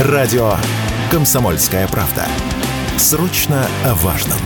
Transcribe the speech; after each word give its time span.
Радио 0.00 0.54
«Комсомольская 1.08 1.86
правда». 1.86 2.26
Срочно 2.98 3.64
о 3.84 3.94
важном. 3.94 4.38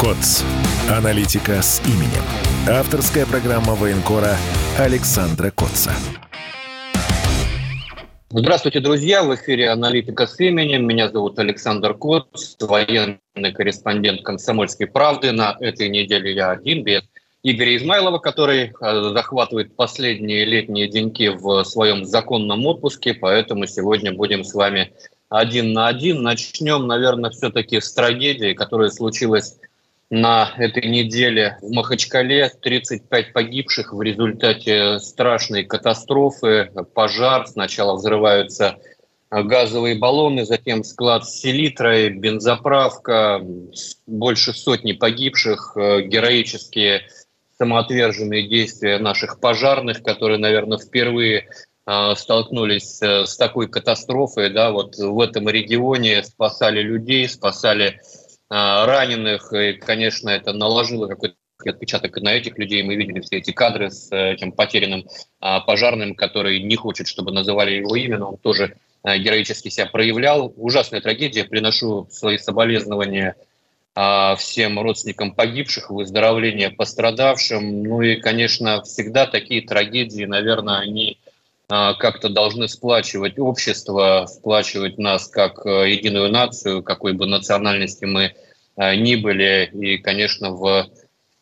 КОЦ. 0.00 0.42
Аналитика 0.90 1.62
с 1.62 1.80
именем. 1.86 2.24
Авторская 2.68 3.26
программа 3.26 3.76
военкора 3.76 4.34
Александра 4.76 5.52
Котца. 5.52 5.92
Здравствуйте, 8.30 8.80
друзья! 8.80 9.22
В 9.22 9.32
эфире 9.36 9.70
«Аналитика 9.70 10.26
с 10.26 10.40
именем». 10.40 10.84
Меня 10.84 11.10
зовут 11.10 11.38
Александр 11.38 11.94
Котц, 11.94 12.56
военный 12.60 13.52
корреспондент 13.54 14.22
«Комсомольской 14.22 14.88
правды». 14.88 15.30
На 15.30 15.56
этой 15.60 15.88
неделе 15.88 16.34
я 16.34 16.50
один, 16.50 16.82
без 16.82 17.02
Игоря 17.42 17.76
Измайлова, 17.76 18.18
который 18.18 18.72
э, 18.80 19.02
захватывает 19.12 19.76
последние 19.76 20.44
летние 20.44 20.88
деньки 20.88 21.28
в 21.28 21.62
своем 21.64 22.04
законном 22.04 22.66
отпуске, 22.66 23.14
поэтому 23.14 23.66
сегодня 23.66 24.12
будем 24.12 24.42
с 24.42 24.54
вами 24.54 24.92
один 25.28 25.72
на 25.72 25.86
один. 25.86 26.22
Начнем, 26.22 26.86
наверное, 26.86 27.30
все-таки 27.30 27.80
с 27.80 27.92
трагедии, 27.92 28.54
которая 28.54 28.90
случилась 28.90 29.56
на 30.10 30.52
этой 30.56 30.88
неделе 30.88 31.58
в 31.62 31.70
Махачкале. 31.70 32.50
35 32.60 33.32
погибших 33.32 33.92
в 33.92 34.02
результате 34.02 34.98
страшной 34.98 35.64
катастрофы, 35.64 36.72
пожар. 36.94 37.46
Сначала 37.46 37.94
взрываются 37.94 38.78
газовые 39.30 39.96
баллоны, 39.96 40.44
затем 40.44 40.82
склад 40.82 41.26
с 41.26 41.40
селитрой, 41.40 42.08
бензоправка, 42.10 43.40
больше 44.06 44.54
сотни 44.54 44.92
погибших, 44.92 45.72
э, 45.76 46.02
героические 46.02 47.02
самоотверженные 47.58 48.48
действия 48.48 48.98
наших 48.98 49.40
пожарных, 49.40 50.02
которые, 50.02 50.38
наверное, 50.38 50.78
впервые 50.78 51.48
э, 51.86 52.14
столкнулись 52.16 53.02
э, 53.02 53.26
с 53.26 53.36
такой 53.36 53.68
катастрофой, 53.68 54.50
да, 54.50 54.70
вот 54.70 54.96
в 54.96 55.20
этом 55.20 55.48
регионе 55.48 56.22
спасали 56.22 56.80
людей, 56.80 57.28
спасали 57.28 57.86
э, 57.88 57.98
раненых, 58.48 59.52
и, 59.52 59.72
конечно, 59.74 60.30
это 60.30 60.52
наложило 60.52 61.08
какой-то 61.08 61.34
отпечаток 61.66 62.16
на 62.18 62.34
этих 62.34 62.56
людей. 62.58 62.82
Мы 62.82 62.94
видели 62.94 63.20
все 63.20 63.38
эти 63.38 63.50
кадры 63.50 63.90
с 63.90 64.14
этим 64.14 64.52
потерянным 64.52 65.06
а, 65.40 65.58
пожарным, 65.60 66.14
который 66.14 66.62
не 66.62 66.76
хочет, 66.76 67.08
чтобы 67.08 67.32
называли 67.32 67.72
его 67.72 67.96
имя, 67.96 68.18
но 68.18 68.30
он 68.30 68.36
тоже 68.38 68.76
а, 69.02 69.18
героически 69.18 69.68
себя 69.68 69.86
проявлял. 69.86 70.52
Ужасная 70.56 71.00
трагедия. 71.00 71.44
Приношу 71.44 72.06
свои 72.10 72.38
соболезнования 72.38 73.34
а, 73.34 73.42
всем 74.38 74.78
родственникам 74.78 75.32
погибших, 75.32 75.90
выздоровления 75.90 76.70
пострадавшим. 76.70 77.82
Ну 77.82 78.00
и, 78.02 78.16
конечно, 78.16 78.82
всегда 78.82 79.26
такие 79.26 79.62
трагедии, 79.62 80.24
наверное, 80.24 80.78
они 80.78 81.18
а, 81.70 81.92
как-то 81.94 82.30
должны 82.30 82.66
сплачивать 82.66 83.38
общество, 83.38 84.26
сплачивать 84.26 84.96
нас 84.96 85.28
как 85.28 85.66
э, 85.66 85.90
единую 85.90 86.30
нацию, 86.30 86.82
какой 86.82 87.12
бы 87.12 87.26
национальности 87.26 88.06
мы 88.06 88.34
а, 88.76 88.96
ни 88.96 89.16
были. 89.16 89.70
И, 89.74 89.98
конечно, 89.98 90.50
в 90.50 90.86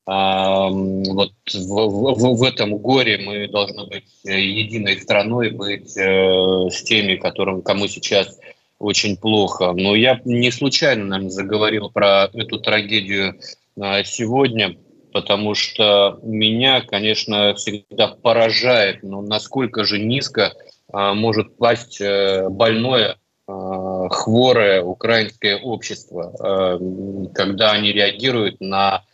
вот 0.09 1.33
в, 1.53 1.67
в, 1.67 2.37
в 2.37 2.43
этом 2.45 2.79
горе 2.79 3.19
мы 3.19 3.49
должны 3.49 3.87
быть 3.87 4.05
э, 4.25 4.41
единой 4.41 5.01
страной, 5.01 5.51
быть 5.51 5.97
э, 5.97 6.71
с 6.71 6.81
теми, 6.85 7.17
которым, 7.17 7.61
кому 7.61 7.89
сейчас 7.89 8.39
очень 8.79 9.17
плохо. 9.17 9.73
Но 9.73 9.95
я 9.95 10.21
не 10.25 10.51
случайно, 10.51 11.05
наверное, 11.05 11.31
заговорил 11.31 11.91
про 11.91 12.29
эту 12.33 12.59
трагедию 12.59 13.41
а, 13.81 14.05
сегодня, 14.05 14.77
потому 15.13 15.55
что 15.55 16.19
меня, 16.23 16.83
конечно, 16.83 17.55
всегда 17.55 18.09
поражает, 18.09 19.03
но 19.03 19.23
насколько 19.23 19.85
же 19.85 19.99
низко 19.99 20.53
а, 20.93 21.15
может 21.15 21.57
пасть 21.57 22.01
э, 22.01 22.49
больное, 22.51 23.17
а, 23.49 24.09
хворое 24.11 24.83
украинское 24.83 25.59
общество, 25.59 26.79
когда 27.35 27.73
они 27.73 27.93
реагируют 27.93 28.61
на 28.61 29.05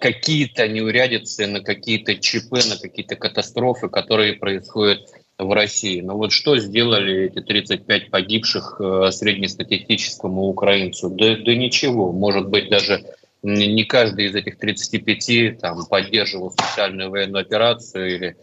какие-то 0.00 0.66
неурядицы, 0.66 1.46
на 1.46 1.60
какие-то 1.60 2.16
ЧП, 2.16 2.52
на 2.66 2.78
какие-то 2.80 3.14
катастрофы, 3.14 3.88
которые 3.88 4.32
происходят 4.32 5.02
в 5.40 5.52
России. 5.52 6.00
Но 6.00 6.16
вот 6.16 6.32
что 6.32 6.58
сделали 6.58 7.26
эти 7.26 7.40
35 7.40 8.10
погибших 8.10 8.80
э, 8.80 9.10
среднестатистическому 9.10 10.42
украинцу? 10.44 11.10
Да, 11.10 11.36
да 11.36 11.54
ничего. 11.54 12.12
Может 12.12 12.48
быть, 12.48 12.68
даже 12.68 13.04
не 13.42 13.84
каждый 13.84 14.26
из 14.26 14.34
этих 14.34 14.58
35 14.58 15.58
там, 15.60 15.86
поддерживал 15.86 16.50
специальную 16.50 17.10
военную 17.10 17.42
операцию 17.42 18.14
или 18.14 18.36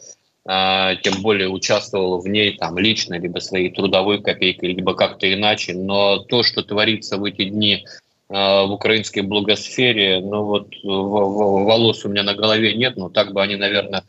а, 0.49 0.95
тем 0.95 1.21
более 1.21 1.49
участвовал 1.49 2.21
в 2.21 2.27
ней 2.27 2.57
там, 2.57 2.77
лично, 2.77 3.19
либо 3.19 3.39
своей 3.39 3.69
трудовой 3.69 4.21
копейкой, 4.21 4.73
либо 4.73 4.95
как-то 4.95 5.31
иначе. 5.31 5.73
Но 5.73 6.19
то, 6.19 6.41
что 6.41 6.63
творится 6.63 7.17
в 7.17 7.25
эти 7.25 7.43
дни 7.43 7.85
а, 8.29 8.63
в 8.65 8.71
украинской 8.71 9.21
благосфере, 9.21 10.21
ну 10.21 10.43
вот 10.43 10.69
волос 10.83 12.05
у 12.05 12.09
меня 12.09 12.23
на 12.23 12.33
голове 12.33 12.73
нет, 12.75 12.95
но 12.95 13.09
так 13.09 13.33
бы 13.33 13.43
они, 13.43 13.57
наверное, 13.57 14.03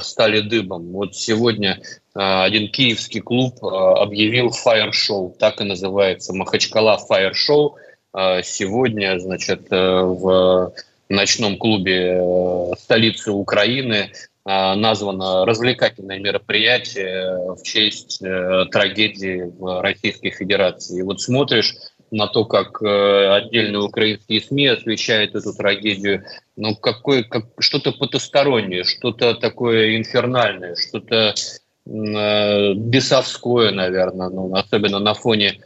встали 0.00 0.40
дыбом. 0.40 0.92
Вот 0.92 1.16
сегодня 1.16 1.80
а, 2.14 2.44
один 2.44 2.70
киевский 2.70 3.20
клуб 3.20 3.64
а, 3.64 4.02
объявил 4.02 4.50
фаер-шоу, 4.50 5.34
так 5.38 5.60
и 5.60 5.64
называется, 5.64 6.34
Махачкала 6.34 6.98
фаер-шоу. 6.98 7.76
Сегодня, 8.42 9.18
значит, 9.18 9.70
в 9.70 10.74
ночном 11.08 11.56
клубе 11.56 12.20
э, 12.20 12.72
столицы 12.78 13.30
Украины 13.30 14.12
названо 14.44 15.46
развлекательное 15.46 16.18
мероприятие 16.18 17.54
в 17.54 17.62
честь 17.62 18.20
э, 18.20 18.66
трагедии 18.70 19.50
в 19.58 19.80
Российской 19.80 20.28
Федерации. 20.28 20.98
И 20.98 21.02
вот 21.02 21.22
смотришь 21.22 21.74
на 22.12 22.26
то, 22.28 22.44
как 22.44 22.82
э, 22.82 23.34
отдельные 23.34 23.80
украинские 23.80 24.42
СМИ 24.42 24.66
освещают 24.66 25.34
эту 25.34 25.54
трагедию, 25.54 26.24
ну, 26.56 26.76
какое, 26.76 27.24
как, 27.24 27.46
что-то 27.58 27.92
потустороннее, 27.92 28.84
что-то 28.84 29.34
такое 29.34 29.96
инфернальное, 29.96 30.76
что-то 30.76 31.34
э, 31.86 32.74
бесовское, 32.74 33.72
наверное, 33.72 34.28
ну, 34.28 34.54
особенно 34.54 34.98
на 34.98 35.14
фоне 35.14 35.58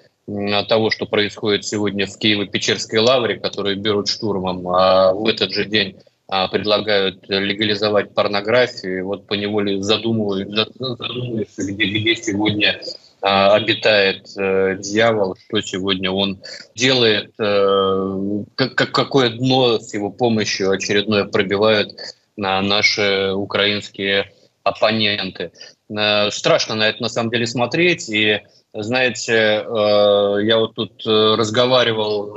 того, 0.69 0.91
что 0.91 1.07
происходит 1.07 1.65
сегодня 1.65 2.07
в 2.07 2.19
Киево-Печерской 2.19 2.99
лавре, 2.99 3.39
которые 3.39 3.77
берут 3.77 4.09
штурмом, 4.09 4.69
а 4.69 5.13
в 5.13 5.27
этот 5.27 5.53
же 5.53 5.65
день 5.67 5.97
а, 6.29 6.49
предлагают 6.49 7.29
легализовать 7.29 8.13
порнографию. 8.13 8.99
И 8.99 9.03
вот 9.03 9.29
по 9.29 9.35
неволе 9.35 9.81
задумываешься, 9.81 11.63
где, 11.73 11.85
где 11.85 12.17
сегодня 12.17 12.81
обитает 13.21 14.29
э, 14.37 14.77
дьявол, 14.79 15.37
что 15.37 15.61
сегодня 15.61 16.11
он 16.11 16.41
делает, 16.75 17.33
э, 17.39 18.45
как, 18.55 18.75
какое 18.75 19.31
дно 19.31 19.79
с 19.79 19.95
его 19.95 20.11
помощью 20.11 20.71
очередное 20.71 21.25
пробивают 21.25 21.93
на 22.37 22.61
наши 22.61 23.33
украинские 23.33 24.33
оппоненты. 24.63 25.53
Э, 25.89 26.31
страшно 26.31 26.75
на 26.75 26.89
это 26.89 27.03
на 27.03 27.09
самом 27.09 27.31
деле 27.31 27.47
смотреть. 27.47 28.09
И, 28.09 28.43
знаете, 28.75 29.33
э, 29.33 30.37
я 30.43 30.59
вот 30.59 30.75
тут 30.75 31.07
э, 31.07 31.35
разговаривал 31.37 32.35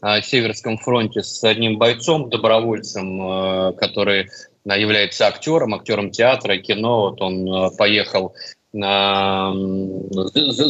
на 0.00 0.22
Северском 0.22 0.78
фронте 0.78 1.22
с 1.22 1.42
одним 1.42 1.78
бойцом, 1.78 2.30
добровольцем, 2.30 3.20
э, 3.20 3.72
который 3.74 4.28
является 4.64 5.26
актером, 5.26 5.74
актером 5.74 6.10
театра, 6.10 6.56
кино. 6.58 7.10
Вот 7.10 7.20
он 7.20 7.76
поехал 7.76 8.34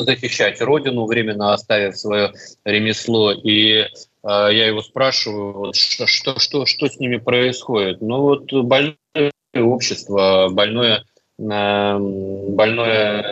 защищать 0.04 0.60
родину, 0.60 1.06
временно 1.06 1.54
оставив 1.54 1.96
свое 1.96 2.34
ремесло. 2.64 3.32
И 3.32 3.78
э, 3.78 3.86
я 4.22 4.66
его 4.66 4.82
спрашиваю, 4.82 5.72
что, 5.72 6.06
что, 6.06 6.38
что, 6.38 6.66
что 6.66 6.86
с 6.86 6.98
ними 6.98 7.16
происходит. 7.16 8.02
Ну 8.02 8.20
вот 8.20 8.52
больное 8.52 8.98
общество, 9.54 10.48
больное, 10.50 11.04
больное 11.38 13.24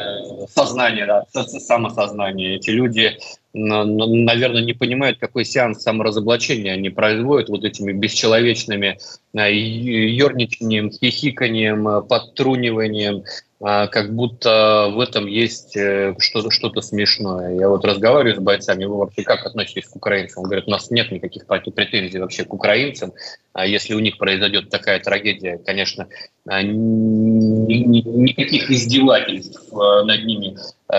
сознание, 0.48 1.06
да, 1.06 1.24
самосознание. 1.44 2.56
Эти 2.56 2.70
люди, 2.70 3.18
наверное, 3.54 4.62
не 4.62 4.72
понимают, 4.72 5.18
какой 5.18 5.44
сеанс 5.44 5.82
саморазоблачения 5.82 6.72
они 6.72 6.90
производят 6.90 7.50
вот 7.50 7.64
этими 7.64 7.92
бесчеловечными 7.92 8.98
э, 9.34 9.52
ерничанием, 9.52 10.90
хихиканием, 10.90 12.06
подтруниванием, 12.06 13.24
а, 13.64 13.86
как 13.86 14.12
будто 14.12 14.90
в 14.92 14.98
этом 14.98 15.26
есть 15.26 15.76
э, 15.76 16.16
что-то 16.18 16.50
что 16.50 16.72
смешное. 16.80 17.54
Я 17.54 17.68
вот 17.68 17.84
разговариваю 17.84 18.34
с 18.34 18.40
бойцами, 18.40 18.86
вы 18.86 18.96
вообще 18.96 19.22
как 19.22 19.46
относитесь 19.46 19.86
к 19.86 19.94
украинцам? 19.94 20.42
Он 20.42 20.48
говорит, 20.48 20.66
у 20.66 20.72
нас 20.72 20.90
нет 20.90 21.12
никаких 21.12 21.46
претензий 21.46 22.18
вообще 22.18 22.44
к 22.44 22.52
украинцам. 22.52 23.12
А 23.52 23.64
если 23.64 23.94
у 23.94 24.00
них 24.00 24.18
произойдет 24.18 24.68
такая 24.68 24.98
трагедия, 24.98 25.60
конечно, 25.64 26.08
а, 26.48 26.60
никаких 26.60 28.68
издевательств 28.68 29.72
над 29.72 30.24
ними 30.24 30.56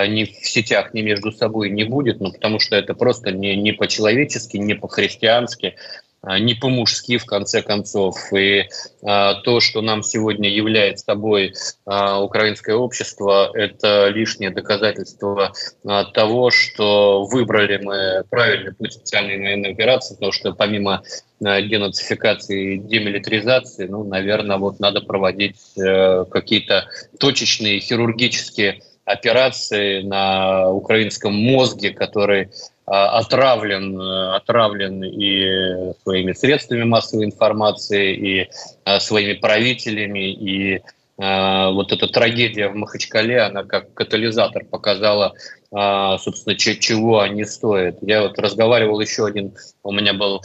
ни 0.07 0.25
в 0.25 0.47
сетях, 0.47 0.93
ни 0.93 1.01
между 1.01 1.31
собой 1.31 1.69
не 1.69 1.83
будет, 1.83 2.19
ну, 2.19 2.31
потому 2.31 2.59
что 2.59 2.75
это 2.75 2.93
просто 2.93 3.31
не, 3.31 3.55
не 3.55 3.71
по-человечески, 3.71 4.57
не 4.57 4.73
по-христиански. 4.73 5.75
а, 6.23 6.39
не 6.39 6.55
по-мужски, 6.55 7.17
в 7.17 7.25
конце 7.25 7.61
концов. 7.61 8.17
И 8.33 8.65
а, 9.03 9.35
то, 9.41 9.59
что 9.59 9.81
нам 9.81 10.03
сегодня 10.03 10.49
является 10.49 11.05
собой 11.05 11.53
а, 11.85 12.21
украинское 12.21 12.75
общество, 12.75 13.51
это 13.53 14.07
лишнее 14.07 14.49
доказательство 14.49 15.51
а, 15.85 16.05
того, 16.05 16.49
что 16.49 17.25
выбрали 17.25 17.77
мы 17.83 18.23
правильный 18.29 18.73
путь 18.73 18.93
специальной 18.93 19.37
военной 19.37 19.71
операции, 19.71 20.15
потому 20.15 20.31
что 20.31 20.53
помимо 20.53 21.03
денацификации 21.41 22.75
и 22.75 22.77
демилитаризации, 22.77 23.87
ну, 23.87 24.05
наверное, 24.05 24.57
вот 24.57 24.79
надо 24.79 25.01
проводить 25.01 25.57
а, 25.77 26.23
какие-то 26.23 26.85
точечные 27.19 27.81
хирургические 27.81 28.81
операции 29.05 30.01
на 30.01 30.69
украинском 30.69 31.33
мозге, 31.33 31.91
который 31.91 32.49
а, 32.85 33.19
отравлен, 33.19 33.99
э, 33.99 34.35
отравлен 34.35 35.03
и 35.03 35.93
своими 36.03 36.33
средствами 36.33 36.83
массовой 36.83 37.25
информации, 37.25 38.13
и 38.13 38.49
а, 38.83 38.99
своими 38.99 39.33
правителями, 39.33 40.31
и 40.33 40.81
а, 41.17 41.71
вот 41.71 41.93
эта 41.93 42.07
трагедия 42.07 42.67
в 42.67 42.75
Махачкале, 42.75 43.41
она 43.41 43.63
как 43.63 43.93
катализатор 43.93 44.65
показала, 44.65 45.33
собственно, 45.71 46.55
чего 46.55 47.21
они 47.21 47.45
стоят. 47.45 47.97
Я 48.01 48.21
вот 48.21 48.37
разговаривал 48.37 48.99
еще 48.99 49.25
один, 49.25 49.55
у 49.81 49.91
меня 49.91 50.13
был 50.13 50.43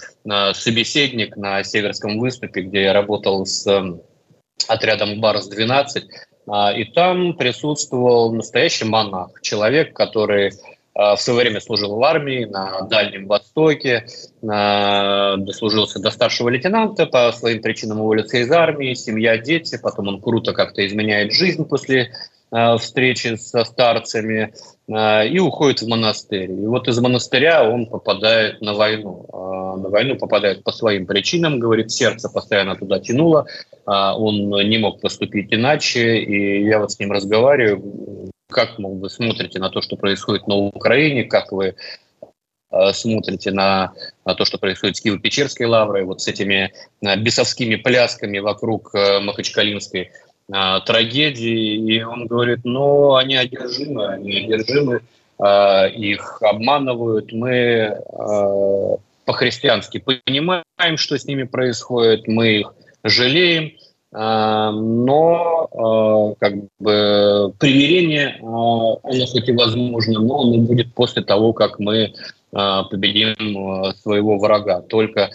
собеседник 0.55 1.37
на 1.37 1.63
Северском 1.63 2.19
выступе, 2.19 2.63
где 2.63 2.85
я 2.85 2.93
работал 2.95 3.45
с 3.45 3.67
отрядом 4.69 5.21
Барс-12, 5.21 6.05
и 6.77 6.85
там 6.85 7.35
присутствовал 7.35 8.33
настоящий 8.33 8.85
монах, 8.85 9.41
человек, 9.43 9.95
который 9.95 10.53
Э, 10.99 11.15
в 11.15 11.21
свое 11.21 11.41
время 11.41 11.61
служил 11.61 11.95
в 11.95 12.03
армии 12.03 12.45
на 12.45 12.81
Дальнем 12.83 13.29
Востоке, 13.29 14.05
дослужился 14.43 16.01
до 16.01 16.11
старшего 16.11 16.49
лейтенанта, 16.49 17.07
по 17.07 17.31
своим 17.33 17.63
причинам 17.63 18.01
уволился 18.01 18.39
из 18.39 18.51
армии, 18.51 18.95
семья, 18.95 19.39
дети, 19.39 19.79
потом 19.81 20.09
он 20.09 20.21
круто 20.21 20.53
как-то 20.53 20.85
изменяет 20.87 21.33
жизнь 21.33 21.65
после 21.65 22.13
встречи 22.51 23.37
со 23.37 23.65
старцами 23.65 24.53
э, 24.89 25.29
и 25.29 25.39
уходит 25.39 25.83
в 25.83 25.89
монастырь. 25.89 26.51
И 26.51 26.67
вот 26.67 26.89
из 26.89 26.99
монастыря 26.99 27.69
он 27.69 27.87
попадает 27.87 28.61
на 28.61 28.75
войну. 28.75 29.27
На 29.79 29.89
войну 29.91 30.17
попадает 30.17 30.65
по 30.65 30.73
своим 30.73 31.07
причинам, 31.07 31.59
говорит, 31.59 31.91
сердце 31.91 32.29
постоянно 32.29 32.75
туда 32.75 32.99
тянуло, 32.99 33.47
он 33.87 34.51
не 34.69 34.79
мог 34.79 35.01
поступить 35.01 35.53
иначе, 35.53 36.19
и 36.19 36.65
я 36.65 36.81
вот 36.81 36.91
с 36.91 36.99
ним 36.99 37.13
разговариваю, 37.13 38.33
как 38.51 38.79
вы 38.79 39.11
смотрите 39.11 39.59
на 39.59 39.69
то, 39.69 39.83
что 39.83 39.97
происходит 39.97 40.49
на 40.49 40.57
Украине, 40.57 41.25
как 41.25 41.53
вы 41.53 41.75
э, 42.71 42.93
смотрите 42.93 43.51
на, 43.51 43.93
на 44.25 44.35
то, 44.35 44.45
что 44.45 44.59
происходит 44.59 44.97
с 44.97 45.05
Киево-Печерской 45.05 45.67
лаврой, 45.67 46.05
вот 46.05 46.23
с 46.23 46.29
этими 46.29 46.73
э, 47.03 47.17
бесовскими 47.17 47.77
плясками 47.77 48.39
вокруг 48.39 48.95
э, 48.95 49.21
Махачкалинской 50.49 50.87
трагедии. 50.87 51.95
И 51.95 52.03
он 52.03 52.27
говорит, 52.27 52.61
ну, 52.65 53.15
они 53.15 53.37
одержимы, 53.37 54.07
они 54.07 54.45
одержимы, 54.45 55.03
их 55.41 56.43
обманывают. 56.43 57.33
Мы 57.33 57.97
по-христиански 59.25 59.99
понимаем, 59.99 60.97
что 60.97 61.19
с 61.19 61.27
ними 61.27 61.43
происходит, 61.43 62.27
мы 62.27 62.61
их 62.61 62.75
жалеем, 63.05 63.73
а, 64.11 64.73
но 64.73 65.69
а, 65.71 66.35
как 66.41 66.55
бы 66.81 67.53
примирение, 67.59 68.39
а, 68.41 68.97
оно 69.03 69.27
хоть 69.27 69.49
и 69.49 69.53
возможно, 69.53 70.21
но 70.21 70.41
оно 70.41 70.59
будет 70.59 70.95
после 70.95 71.23
того, 71.23 71.53
как 71.53 71.79
мы 71.79 72.15
победим 72.51 73.93
своего 74.01 74.39
врага. 74.39 74.81
Только 74.81 75.29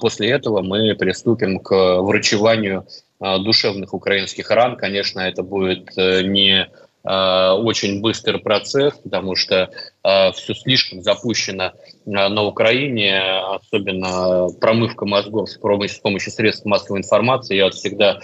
после 0.00 0.30
этого 0.30 0.62
мы 0.62 0.94
приступим 0.94 1.58
к 1.58 2.00
врачеванию 2.00 2.86
душевных 3.20 3.94
украинских 3.94 4.50
ран. 4.50 4.76
Конечно, 4.76 5.20
это 5.20 5.42
будет 5.42 5.96
э, 5.96 6.22
не 6.22 6.68
Э, 7.02 7.52
очень 7.52 8.02
быстрый 8.02 8.38
процесс, 8.40 8.92
потому 9.02 9.34
что 9.34 9.70
э, 10.04 10.32
все 10.32 10.54
слишком 10.54 11.02
запущено 11.02 11.64
э, 11.64 11.70
на 12.04 12.42
Украине, 12.42 13.20
особенно 13.20 14.48
промывка 14.60 15.06
мозгов 15.06 15.48
с 15.48 15.56
помощью 15.56 16.32
средств 16.32 16.66
массовой 16.66 16.98
информации. 16.98 17.56
Я 17.56 17.64
вот 17.64 17.74
всегда 17.74 18.20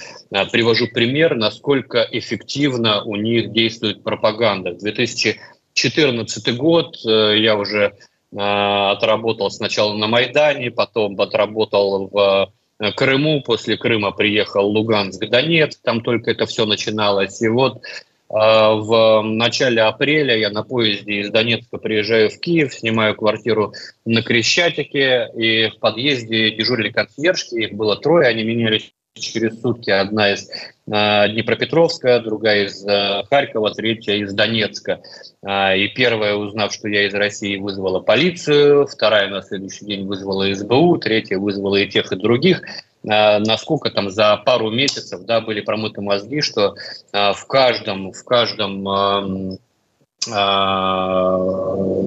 привожу 0.52 0.88
пример, 0.88 1.36
насколько 1.36 2.06
эффективно 2.10 3.02
у 3.02 3.16
них 3.16 3.50
действует 3.52 4.02
пропаганда. 4.02 4.72
2014 4.72 6.56
год 6.56 6.96
я 7.02 7.56
уже 7.56 7.94
отработал 8.32 9.50
сначала 9.50 9.94
на 9.94 10.08
Майдане, 10.08 10.70
потом 10.70 11.18
отработал 11.18 12.08
в 12.08 12.52
Крыму, 12.78 13.42
после 13.42 13.76
Крыма 13.76 14.12
приехал 14.12 14.66
Луганск, 14.66 15.26
Донецк, 15.28 15.80
там 15.82 16.02
только 16.02 16.30
это 16.30 16.46
все 16.46 16.66
начиналось. 16.66 17.40
И 17.40 17.48
вот 17.48 17.82
а, 18.28 18.74
в 18.74 19.22
начале 19.22 19.82
апреля 19.82 20.36
я 20.36 20.50
на 20.50 20.62
поезде 20.62 21.20
из 21.20 21.30
Донецка 21.30 21.78
приезжаю 21.78 22.30
в 22.30 22.38
Киев, 22.40 22.74
снимаю 22.74 23.14
квартиру 23.14 23.72
на 24.04 24.22
Крещатике, 24.22 25.30
и 25.34 25.68
в 25.68 25.78
подъезде 25.78 26.50
дежурили 26.50 26.90
консьержки, 26.90 27.54
их 27.54 27.72
было 27.72 27.96
трое, 27.96 28.28
они 28.28 28.42
менялись 28.42 28.92
через 29.20 29.60
сутки. 29.60 29.90
Одна 29.90 30.32
из 30.32 30.48
э, 30.48 31.28
Днепропетровска, 31.28 32.20
другая 32.20 32.66
из 32.66 32.84
э, 32.86 33.24
Харькова, 33.28 33.74
третья 33.74 34.14
из 34.14 34.32
Донецка. 34.32 35.00
Э, 35.42 35.76
и 35.76 35.88
первая, 35.88 36.34
узнав, 36.34 36.72
что 36.72 36.88
я 36.88 37.06
из 37.06 37.14
России, 37.14 37.56
вызвала 37.56 38.00
полицию, 38.00 38.86
вторая 38.86 39.28
на 39.28 39.42
следующий 39.42 39.84
день 39.86 40.06
вызвала 40.06 40.52
СБУ, 40.54 40.98
третья 40.98 41.38
вызвала 41.38 41.76
и 41.76 41.88
тех, 41.88 42.12
и 42.12 42.16
других. 42.16 42.62
Э, 43.04 43.38
насколько 43.38 43.90
там 43.90 44.10
за 44.10 44.36
пару 44.36 44.70
месяцев 44.70 45.22
да, 45.24 45.40
были 45.40 45.60
промыты 45.60 46.00
мозги, 46.00 46.40
что 46.40 46.74
э, 47.12 47.32
в 47.32 47.46
каждом, 47.46 48.12
в 48.12 48.24
каждом 48.24 48.88
э, 48.88 49.58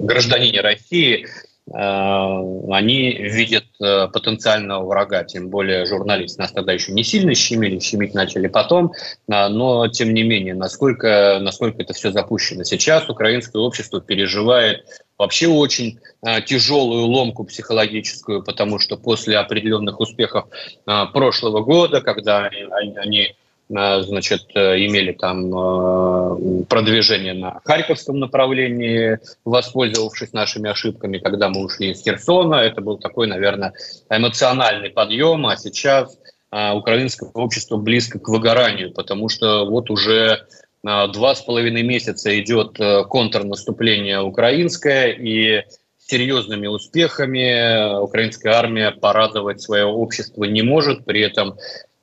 гражданине 0.04 0.62
России 0.62 1.26
они 1.74 3.12
видят 3.13 3.66
потенциального 3.77 4.86
врага, 4.86 5.24
тем 5.24 5.50
более 5.50 5.86
журналисты 5.86 6.42
нас 6.42 6.51
тогда 6.51 6.74
еще 6.74 6.92
не 6.92 7.04
сильно 7.04 7.33
щемили, 7.36 7.80
щемить 7.80 8.13
начали 8.13 8.48
потом, 8.48 8.94
но 9.27 9.88
тем 9.88 10.13
не 10.13 10.24
менее, 10.24 10.56
насколько, 10.56 11.39
насколько 11.42 11.81
это 11.81 11.94
все 11.94 12.12
запущено. 12.12 12.63
Сейчас 12.63 13.10
украинское 13.10 13.62
общество 13.62 14.01
переживает 14.01 14.86
вообще 15.18 15.48
очень 15.48 16.00
тяжелую 16.45 17.06
ломку 17.06 17.44
психологическую, 17.44 18.44
потому 18.44 18.80
что 18.80 18.98
после 18.98 19.38
определенных 19.38 20.00
успехов 20.00 20.45
прошлого 20.86 21.62
года, 21.62 22.01
когда 22.01 22.45
они, 22.45 22.95
они 22.98 23.36
значит, 23.69 24.50
имели 24.56 25.12
там 25.12 25.54
а, 25.56 26.35
продвижение 26.68 27.33
на 27.33 27.61
Харьковском 27.64 28.19
направлении, 28.19 29.19
воспользовавшись 29.45 30.33
нашими 30.33 30.69
ошибками, 30.69 31.19
когда 31.19 31.49
мы 31.49 31.64
ушли 31.66 31.92
из 31.92 32.02
Херсона, 32.02 32.56
это 32.56 32.81
был 32.81 32.97
такой, 32.97 33.28
наверное, 33.28 33.73
эмоциональный 34.09 34.90
подъем, 34.90 35.45
а 35.45 35.56
сейчас 35.56 36.18
украинское 36.52 37.30
общество 37.35 37.78
близко 37.78 38.18
к 38.18 38.28
выгоранию, 38.28 38.92
потому 38.92 39.30
что 39.30 39.66
вот 39.66 39.92
уже 39.92 40.47
Два 40.81 41.35
с 41.35 41.42
половиной 41.42 41.83
месяца 41.83 42.40
идет 42.40 42.80
э, 42.80 43.04
контрнаступление 43.04 44.21
украинское, 44.21 45.07
и 45.09 45.64
серьезными 45.97 46.68
успехами 46.68 48.02
украинская 48.02 48.54
армия 48.54 48.92
порадовать 48.92 49.61
свое 49.61 49.85
общество 49.85 50.45
не 50.45 50.61
может, 50.61 51.04
при 51.04 51.21
этом 51.21 51.52
э, 51.52 51.56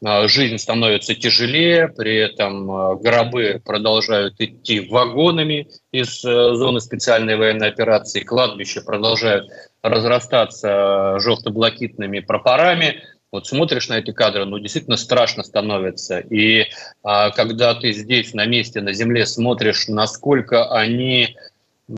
жизнь 0.02 0.58
становится 0.58 1.14
тяжелее, 1.14 1.88
при 1.88 2.16
этом 2.16 2.70
э, 2.70 2.96
гробы 2.96 3.62
продолжают 3.64 4.34
идти 4.38 4.80
вагонами 4.80 5.68
из 5.92 6.20
зоны 6.20 6.80
специальной 6.80 7.36
военной 7.36 7.68
операции, 7.68 8.20
кладбища 8.20 8.82
продолжают 8.82 9.48
разрастаться 9.82 11.18
желто-блакитными 11.18 12.20
прапорами– 12.20 13.02
вот 13.32 13.46
смотришь 13.46 13.88
на 13.88 13.98
эти 13.98 14.12
кадры, 14.12 14.44
ну, 14.44 14.58
действительно 14.58 14.96
страшно 14.96 15.42
становится. 15.42 16.20
И 16.20 16.66
а, 17.02 17.30
когда 17.30 17.74
ты 17.74 17.92
здесь, 17.92 18.34
на 18.34 18.46
месте, 18.46 18.80
на 18.80 18.92
земле 18.92 19.26
смотришь, 19.26 19.88
насколько 19.88 20.70
они, 20.72 21.36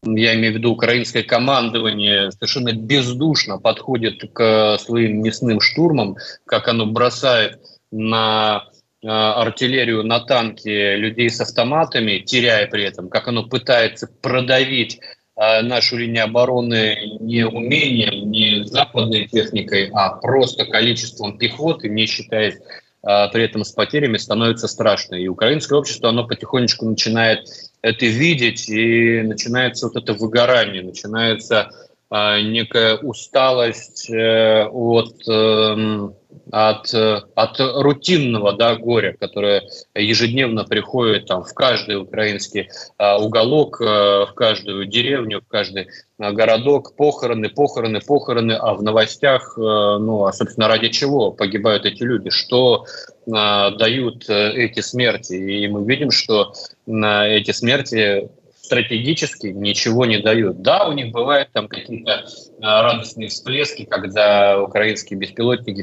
я 0.02 0.34
имею 0.34 0.54
в 0.54 0.56
виду 0.56 0.72
украинское 0.72 1.22
командование, 1.22 2.32
совершенно 2.32 2.72
бездушно 2.72 3.58
подходит 3.58 4.32
к 4.32 4.78
своим 4.78 5.22
мясным 5.22 5.60
штурмам, 5.60 6.16
как 6.46 6.66
оно 6.66 6.86
бросает 6.86 7.60
на 7.90 8.64
а, 9.04 9.42
артиллерию 9.42 10.02
на 10.02 10.18
танки 10.20 10.96
людей 10.96 11.30
с 11.30 11.40
автоматами, 11.40 12.18
теряя 12.18 12.66
при 12.66 12.84
этом, 12.84 13.08
как 13.08 13.28
оно 13.28 13.44
пытается 13.44 14.08
продавить 14.20 14.98
а, 15.36 15.62
нашу 15.62 15.98
линию 15.98 16.24
обороны 16.24 16.98
не 17.20 17.46
умением, 17.46 18.28
не 18.30 18.64
западной 18.64 19.28
техникой, 19.28 19.90
а 19.94 20.16
просто 20.16 20.64
количеством 20.64 21.38
пехоты, 21.38 21.88
не 21.88 22.06
считаясь 22.06 22.56
а, 23.04 23.28
при 23.28 23.44
этом 23.44 23.62
с 23.62 23.70
потерями, 23.70 24.16
становится 24.16 24.66
страшно. 24.66 25.14
И 25.14 25.28
украинское 25.28 25.78
общество, 25.78 26.08
оно 26.08 26.26
потихонечку 26.26 26.84
начинает 26.86 27.46
это 27.82 28.04
видеть, 28.04 28.68
и 28.68 29.22
начинается 29.22 29.86
вот 29.86 29.96
это 29.96 30.12
выгорание, 30.12 30.82
начинается 30.82 31.70
некая 32.10 32.96
усталость 32.96 34.08
от 34.10 35.28
эм, 35.28 36.14
от, 36.50 36.92
от 36.92 37.56
рутинного 37.58 38.52
да, 38.52 38.76
горя, 38.76 39.14
которое 39.18 39.62
ежедневно 39.94 40.64
приходит 40.64 41.26
там, 41.26 41.44
в 41.44 41.52
каждый 41.54 42.00
украинский 42.00 42.68
а, 42.96 43.18
уголок, 43.18 43.80
а, 43.80 44.26
в 44.26 44.34
каждую 44.34 44.86
деревню, 44.86 45.40
в 45.40 45.48
каждый 45.48 45.88
а, 46.18 46.32
городок, 46.32 46.94
похороны, 46.96 47.48
похороны, 47.48 48.00
похороны, 48.00 48.52
а 48.52 48.74
в 48.74 48.82
новостях, 48.82 49.54
ну, 49.56 50.24
а, 50.24 50.32
собственно, 50.32 50.68
ради 50.68 50.88
чего 50.88 51.30
погибают 51.30 51.84
эти 51.84 52.02
люди, 52.02 52.30
что 52.30 52.84
дают 53.26 54.26
эти 54.30 54.80
смерти. 54.80 55.34
И 55.34 55.68
мы 55.68 55.84
видим, 55.84 56.10
что 56.10 56.54
эти 56.86 57.50
смерти 57.50 58.30
стратегически 58.68 59.46
ничего 59.46 60.04
не 60.04 60.18
дают. 60.18 60.60
Да, 60.60 60.86
у 60.88 60.92
них 60.92 61.10
бывают 61.10 61.48
там 61.52 61.68
какие-то 61.68 62.10
э, 62.12 62.22
радостные 62.60 63.28
всплески, 63.28 63.86
когда 63.86 64.60
украинские 64.60 65.18
беспилотники 65.18 65.80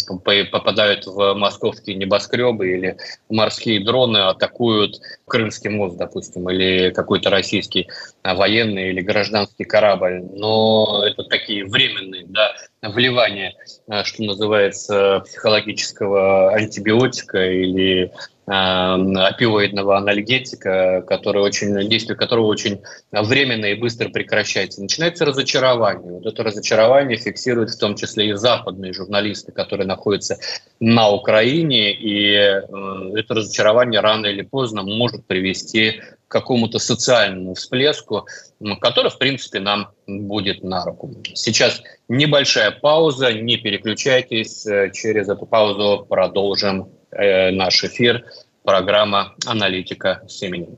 попадают 0.52 1.08
в 1.08 1.34
московские 1.34 1.96
небоскребы 1.96 2.70
или 2.70 2.98
морские 3.28 3.84
дроны 3.84 4.18
атакуют 4.20 5.00
Крымский 5.28 5.72
мост, 5.72 5.98
допустим, 5.98 6.48
или 6.48 6.92
какой-то 6.92 7.32
российский 7.32 7.90
э, 8.24 8.36
военный 8.36 8.90
или 8.90 9.02
гражданский 9.02 9.64
корабль. 9.64 10.22
Но 10.34 11.04
это 11.04 11.24
такие 11.24 11.66
временные 11.66 12.26
да, 12.28 12.54
вливания, 12.84 13.56
э, 13.88 14.04
что 14.04 14.22
называется, 14.22 15.24
психологического 15.26 16.54
антибиотика 16.54 17.52
или 17.52 18.12
опиоидного 18.48 19.98
анальгетика, 19.98 21.04
который 21.08 21.42
очень, 21.42 21.90
действие 21.90 22.16
которого 22.16 22.46
очень 22.46 22.82
временно 23.12 23.66
и 23.66 23.76
быстро 23.76 24.10
прекращается. 24.10 24.82
Начинается 24.82 25.26
разочарование. 25.26 26.14
Вот 26.14 26.26
это 26.28 26.44
разочарование 26.44 27.18
фиксируют 27.18 27.72
в 27.72 27.80
том 27.80 27.96
числе 27.96 28.30
и 28.30 28.34
западные 28.34 28.94
журналисты, 28.94 29.52
которые 29.52 29.88
находятся 29.88 30.38
на 30.80 31.10
Украине, 31.10 31.94
и 31.94 32.34
э, 32.36 32.62
это 33.16 33.34
разочарование 33.34 34.02
рано 34.02 34.28
или 34.28 34.44
поздно 34.44 34.84
может 34.84 35.26
привести 35.26 36.02
к 36.28 36.32
какому-то 36.32 36.80
социальному 36.80 37.54
всплеску, 37.54 38.28
который, 38.82 39.10
в 39.10 39.18
принципе, 39.18 39.60
нам 39.60 39.90
будет 40.08 40.64
на 40.64 40.84
руку. 40.84 41.16
Сейчас 41.34 41.82
небольшая 42.08 42.72
пауза, 42.72 43.34
не 43.34 43.58
переключайтесь, 43.58 44.68
э, 44.68 44.92
через 44.92 45.30
эту 45.30 45.46
паузу 45.48 46.06
продолжим 46.08 46.90
Э, 47.18 47.52
наш 47.52 47.82
эфир, 47.84 48.26
программа 48.64 49.34
«Аналитика 49.46 50.22
с 50.28 50.42
именем». 50.42 50.78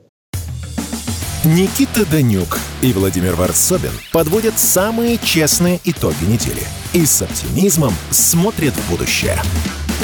Никита 1.44 2.08
Данюк 2.08 2.58
и 2.80 2.92
Владимир 2.92 3.34
Варсобин 3.34 3.92
подводят 4.12 4.58
самые 4.58 5.18
честные 5.18 5.80
итоги 5.84 6.24
недели 6.24 6.62
и 6.92 7.04
с 7.04 7.22
оптимизмом 7.22 7.92
смотрят 8.10 8.74
в 8.74 8.90
будущее. 8.90 9.36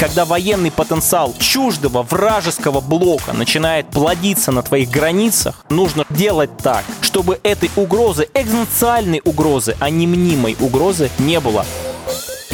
Когда 0.00 0.24
военный 0.24 0.72
потенциал 0.72 1.34
чуждого 1.38 2.02
вражеского 2.02 2.80
блока 2.80 3.32
начинает 3.32 3.88
плодиться 3.90 4.50
на 4.50 4.62
твоих 4.62 4.90
границах, 4.90 5.64
нужно 5.70 6.04
делать 6.10 6.50
так, 6.56 6.84
чтобы 7.00 7.38
этой 7.44 7.70
угрозы, 7.76 8.28
экзистенциальной 8.34 9.20
угрозы, 9.24 9.76
а 9.78 9.88
не 9.88 10.08
мнимой 10.08 10.56
угрозы 10.58 11.10
не 11.18 11.38
было. 11.38 11.64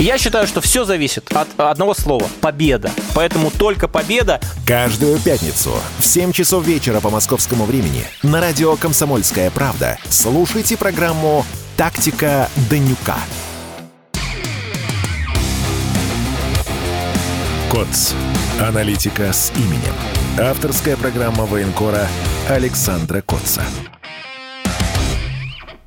Я 0.00 0.16
считаю, 0.16 0.46
что 0.46 0.62
все 0.62 0.86
зависит 0.86 1.30
от 1.36 1.48
одного 1.58 1.92
слова– 1.92 2.26
победа. 2.40 2.90
Поэтому 3.14 3.50
только 3.50 3.86
победа. 3.86 4.40
Каждую 4.66 5.18
пятницу 5.18 5.72
в 5.98 6.06
7 6.06 6.32
часов 6.32 6.64
вечера 6.64 7.00
по 7.00 7.10
московскому 7.10 7.66
времени 7.66 8.04
на 8.22 8.40
радио 8.40 8.76
«Комсомольская 8.76 9.50
правда» 9.50 9.98
слушайте 10.08 10.78
программу 10.78 11.44
«Тактика 11.76 12.48
Данюка». 12.70 13.18
КОЦ. 17.70 18.14
Аналитика 18.58 19.30
с 19.34 19.52
именем. 19.54 19.94
Авторская 20.38 20.96
программа 20.96 21.44
военкора 21.44 22.08
Александра 22.48 23.20
Котца. 23.20 23.62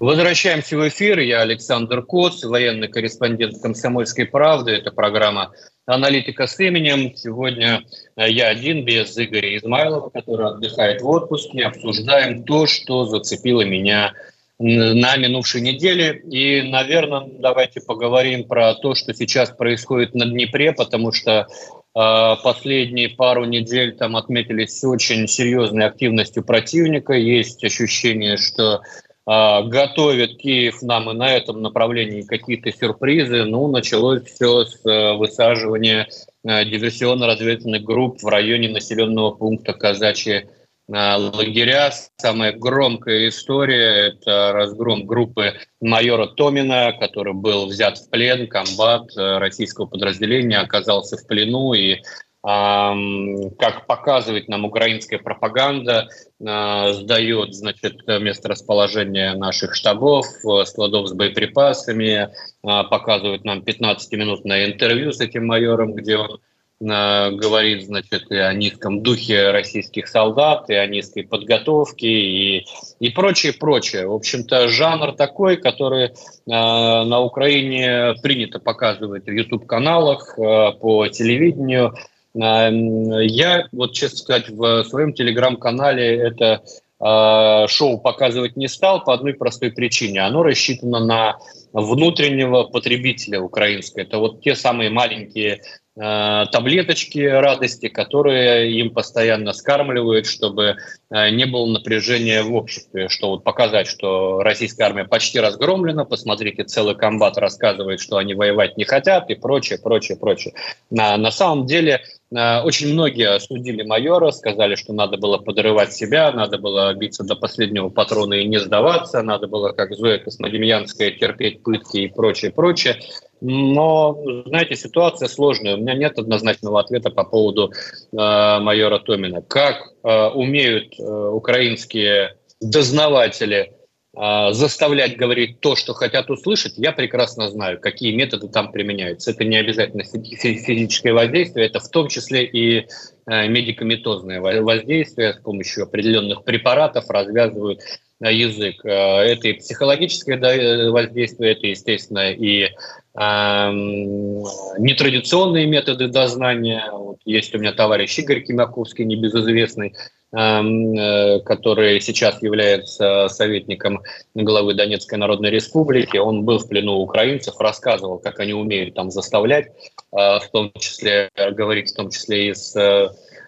Возвращаемся 0.03 0.75
в 0.75 0.85
эфир. 0.89 1.19
Я 1.19 1.43
Александр 1.43 2.01
Коц, 2.01 2.43
военный 2.43 2.89
корреспондент 2.89 3.61
«Комсомольской 3.61 4.25
правды». 4.25 4.71
Это 4.71 4.91
программа 4.91 5.53
«Аналитика 5.85 6.45
с 6.45 6.59
именем». 6.59 7.15
Сегодня 7.15 7.85
э, 8.17 8.29
я 8.29 8.49
один, 8.49 8.83
без 8.83 9.17
Игоря 9.17 9.55
Измайлова, 9.57 10.09
который 10.09 10.47
отдыхает 10.47 11.01
в 11.01 11.07
отпуске. 11.07 11.63
Обсуждаем 11.63 12.43
то, 12.43 12.67
что 12.67 13.05
зацепило 13.05 13.61
меня 13.61 14.11
на 14.59 15.15
минувшей 15.15 15.61
неделе. 15.61 16.21
И, 16.29 16.63
наверное, 16.63 17.29
давайте 17.39 17.79
поговорим 17.79 18.43
про 18.43 18.73
то, 18.73 18.95
что 18.95 19.13
сейчас 19.13 19.51
происходит 19.51 20.15
на 20.15 20.25
Днепре, 20.25 20.73
потому 20.73 21.13
что 21.13 21.47
э, 21.47 22.35
последние 22.43 23.07
пару 23.07 23.45
недель 23.45 23.95
там 23.95 24.17
отметились 24.17 24.83
очень 24.83 25.29
серьезной 25.29 25.85
активностью 25.85 26.43
противника. 26.43 27.13
Есть 27.13 27.63
ощущение, 27.63 28.35
что 28.35 28.81
готовит 29.25 30.37
Киев 30.37 30.81
нам 30.81 31.09
и 31.09 31.13
на 31.13 31.33
этом 31.33 31.61
направлении 31.61 32.23
какие-то 32.23 32.71
сюрпризы. 32.71 33.45
Ну, 33.45 33.67
началось 33.67 34.23
все 34.23 34.65
с 34.65 34.85
э, 34.85 35.13
высаживания 35.13 36.09
э, 36.43 36.65
диверсионно-разведывательных 36.65 37.83
групп 37.83 38.21
в 38.21 38.27
районе 38.27 38.69
населенного 38.69 39.31
пункта 39.31 39.71
Казачьи 39.73 40.33
э, 40.33 40.45
лагеря. 40.87 41.91
Самая 42.17 42.51
громкая 42.51 43.29
история– 43.29 44.07
это 44.09 44.51
разгром 44.51 45.05
группы 45.05 45.53
майора 45.79 46.27
Томина, 46.27 46.91
который 46.91 47.33
был 47.33 47.67
взят 47.67 47.97
в 47.99 48.09
плен. 48.09 48.47
Комбат 48.47 49.09
российского 49.15 49.85
подразделения 49.85 50.57
оказался 50.59 51.15
в 51.15 51.25
плену 51.27 51.73
и 51.73 52.01
как 52.43 53.87
показывает 53.87 54.49
нам 54.49 54.65
украинская 54.65 55.17
пропаганда, 55.17 56.09
а, 56.45 56.91
сдает 56.91 57.53
значит, 57.53 58.05
место 58.05 58.49
расположения 58.49 59.33
наших 59.35 59.75
штабов, 59.75 60.25
э, 60.25 60.65
складов 60.65 61.07
с 61.07 61.13
боеприпасами, 61.13 62.33
а, 62.61 62.83
показывает 62.83 63.45
нам 63.45 63.61
15-минутное 63.61 64.65
интервью 64.65 65.13
с 65.13 65.21
этим 65.21 65.47
майором, 65.47 65.93
где 65.93 66.17
он 66.17 66.41
говорит, 66.81 67.85
значит, 67.85 68.29
и 68.29 68.35
о 68.35 68.53
низком 68.53 69.03
духе 69.03 69.51
российских 69.51 70.09
солдат, 70.09 70.69
и 70.69 70.73
о 70.73 70.85
низкой 70.85 71.21
подготовке, 71.21 72.09
и, 72.09 72.65
и 72.99 73.09
прочее, 73.09 73.53
прочее. 73.53 74.07
В 74.07 74.13
общем-то, 74.13 74.67
жанр 74.67 75.13
такой, 75.13 75.55
который 75.55 76.07
э, 76.07 76.11
на 76.45 77.21
Украине 77.21 78.15
принято 78.21 78.59
показывать 78.59 79.27
в 79.27 79.31
YouTube-каналах, 79.31 80.37
э, 80.37 80.71
по 80.73 81.07
телевидению– 81.07 81.93
я, 82.35 83.67
вот 83.71 83.93
честно 83.93 84.17
сказать, 84.17 84.49
в 84.49 84.83
своем 84.85 85.13
телеграм-канале 85.13 86.17
это 86.17 86.63
а, 86.99 87.67
шоу 87.67 87.99
показывать 87.99 88.55
не 88.55 88.67
стал 88.67 89.03
по 89.03 89.13
одной 89.13 89.33
простой 89.33 89.71
причине. 89.71 90.21
Оно 90.21 90.41
рассчитано 90.41 90.99
на 90.99 91.37
внутреннего 91.73 92.63
потребителя 92.63 93.41
украинского. 93.41 94.01
Это 94.01 94.17
вот 94.17 94.41
те 94.41 94.55
самые 94.55 94.89
маленькие 94.89 95.59
Э, 95.59 95.82
таблеточки 95.95 97.19
радости, 97.19 97.87
которые 97.87 98.71
им 98.79 98.89
постоянно 98.89 99.53
скармливают, 99.53 100.25
чтобы 100.25 100.77
э, 101.11 101.29
не 101.29 101.45
было 101.45 101.67
напряжения 101.67 102.41
в 102.41 102.51
обществе, 102.55 103.09
что 103.09 103.29
вот 103.29 103.43
показать, 103.43 103.85
что 103.85 104.41
российская 104.41 104.85
армия 104.85 105.05
почти 105.05 105.39
разгромлена, 105.39 106.03
посмотрите, 106.05 106.63
целый 106.63 106.95
комбат 106.95 107.37
рассказывает, 107.37 107.99
что 107.99 108.17
они 108.17 108.33
воевать 108.33 108.75
не 108.75 108.85
хотят 108.85 109.29
и 109.29 109.35
прочее, 109.35 109.77
прочее, 109.77 110.17
прочее. 110.17 110.55
На, 110.89 111.15
на 111.17 111.29
самом 111.29 111.67
деле 111.67 112.01
э, 112.35 112.61
очень 112.61 112.91
многие 112.91 113.35
осудили 113.35 113.83
майора, 113.83 114.31
сказали, 114.31 114.73
что 114.73 114.93
надо 114.93 115.17
было 115.17 115.37
подрывать 115.37 115.93
себя, 115.93 116.31
надо 116.31 116.57
было 116.57 116.91
биться 116.95 117.23
до 117.23 117.35
последнего 117.35 117.89
патрона 117.89 118.33
и 118.33 118.47
не 118.47 118.59
сдаваться, 118.59 119.21
надо 119.21 119.45
было, 119.45 119.73
как 119.73 119.93
Зоя 119.93 120.17
Космодемьянская, 120.17 121.11
терпеть 121.11 121.61
пытки 121.61 121.97
и 121.97 122.07
прочее, 122.07 122.49
прочее. 122.49 122.99
Но, 123.45 124.17
знаете, 124.45 124.77
ситуация 124.77 125.27
сложная. 125.27 125.75
У 125.75 125.79
меня 125.79 125.95
нет 125.95 126.17
однозначного 126.17 126.79
ответа 126.79 127.09
по 127.09 127.25
поводу 127.25 127.73
э, 127.73 128.15
майора 128.15 128.99
Томина. 128.99 129.41
Как 129.41 129.83
э, 130.01 130.27
умеют 130.29 130.97
э, 130.97 131.03
украинские 131.03 132.37
дознаватели 132.61 133.73
э, 134.15 134.53
заставлять 134.53 135.17
говорить 135.17 135.59
то, 135.59 135.75
что 135.75 135.93
хотят 135.93 136.29
услышать, 136.29 136.75
я 136.77 136.93
прекрасно 136.93 137.49
знаю, 137.49 137.81
какие 137.81 138.15
методы 138.15 138.47
там 138.47 138.71
применяются. 138.71 139.31
Это 139.31 139.43
не 139.43 139.57
обязательно 139.57 140.05
физическое 140.05 141.11
воздействие, 141.11 141.65
это 141.65 141.81
в 141.81 141.89
том 141.89 142.07
числе 142.07 142.45
и 142.45 142.87
э, 143.27 143.47
медикаментозное 143.49 144.39
воздействие 144.39 145.33
с 145.33 145.41
помощью 145.41 145.83
определенных 145.83 146.45
препаратов 146.45 147.09
развязывают 147.09 147.81
язык. 148.29 148.85
Э, 148.85 149.21
это 149.21 149.47
и 149.49 149.53
психологическое 149.53 150.89
воздействие, 150.89 151.53
это, 151.53 151.67
естественно, 151.67 152.31
и 152.31 152.69
нетрадиционные 153.15 155.67
методы 155.67 156.07
дознания. 156.07 156.89
Вот 156.91 157.19
есть 157.25 157.53
у 157.53 157.59
меня 157.59 157.71
товарищ 157.71 158.17
Игорь 158.17 158.41
Кимаковский, 158.41 159.05
небезызвестный 159.05 159.93
эм, 160.31 160.97
э, 160.97 161.39
который 161.41 162.01
сейчас 162.01 162.41
является 162.41 163.27
советником 163.27 164.01
главы 164.33 164.73
Донецкой 164.73 165.19
Народной 165.19 165.51
Республики. 165.51 166.17
Он 166.17 166.43
был 166.43 166.57
в 166.57 166.67
плену 166.67 166.93
украинцев, 166.93 167.59
рассказывал, 167.59 168.17
как 168.17 168.39
они 168.39 168.55
умеют 168.55 168.95
там 168.95 169.11
заставлять, 169.11 169.67
в 170.11 170.41
том 170.51 170.71
числе 170.79 171.29
говорить, 171.35 171.91
в 171.91 171.95
том 171.95 172.09
числе 172.09 172.49
и 172.49 172.55
с 172.55 172.75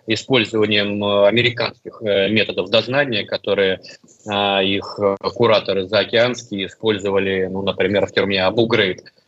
использованием 0.07 1.03
американских 1.03 2.01
методов 2.01 2.69
дознания, 2.69 3.25
которые 3.25 3.81
их 4.25 4.99
кураторы 5.19 5.87
заокеанские 5.87 6.67
использовали, 6.67 7.47
ну, 7.47 7.61
например, 7.61 8.05
в 8.05 8.11
тюрьме 8.11 8.43
Абу-Грейб 8.43 9.01
а, 9.01 9.24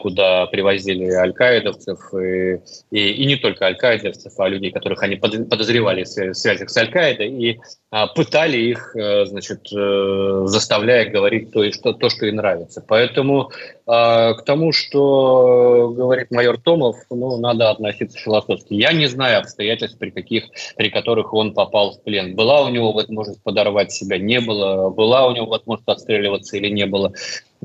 куда 0.00 0.46
привозили 0.46 1.10
аль-каидовцев, 1.10 2.14
и, 2.14 2.60
и, 2.90 3.12
и 3.12 3.26
не 3.26 3.36
только 3.36 3.66
аль-каидовцев, 3.66 4.32
а 4.38 4.48
людей, 4.48 4.70
которых 4.70 5.02
они 5.02 5.16
подозревали 5.16 6.04
в 6.04 6.34
связях 6.34 6.70
с 6.70 6.76
аль-Каидой, 6.76 7.28
и 7.28 7.60
а, 7.92 8.06
пытали 8.06 8.56
их, 8.56 8.94
э, 8.94 9.26
значит, 9.26 9.66
э, 9.72 10.42
заставляя 10.44 11.10
говорить 11.10 11.50
то, 11.50 11.68
что, 11.72 11.92
то, 11.92 12.08
что 12.08 12.26
им 12.26 12.36
нравится. 12.36 12.84
Поэтому 12.86 13.50
а, 13.84 14.34
к 14.34 14.44
тому, 14.44 14.70
что 14.70 15.92
говорит 15.96 16.30
майор 16.30 16.56
Томов, 16.58 16.96
ну, 17.10 17.36
надо 17.38 17.70
относиться 17.70 18.16
философски. 18.16 18.74
Я 18.74 18.92
не 18.92 19.06
знаю 19.06 19.40
обстоятельств, 19.40 19.98
при, 19.98 20.10
каких, 20.10 20.44
при 20.76 20.88
которых 20.88 21.34
он 21.34 21.52
попал 21.52 21.94
в 21.94 22.04
плен. 22.04 22.36
Была 22.36 22.64
у 22.64 22.68
него 22.68 22.92
возможность 22.92 23.42
подорвать 23.42 23.90
себя, 23.90 24.18
не 24.18 24.40
было. 24.40 24.90
Была 24.90 25.26
у 25.26 25.32
него 25.34 25.46
возможность 25.46 25.88
отстреливаться 25.88 26.56
или 26.58 26.68
не 26.68 26.86
было. 26.86 27.12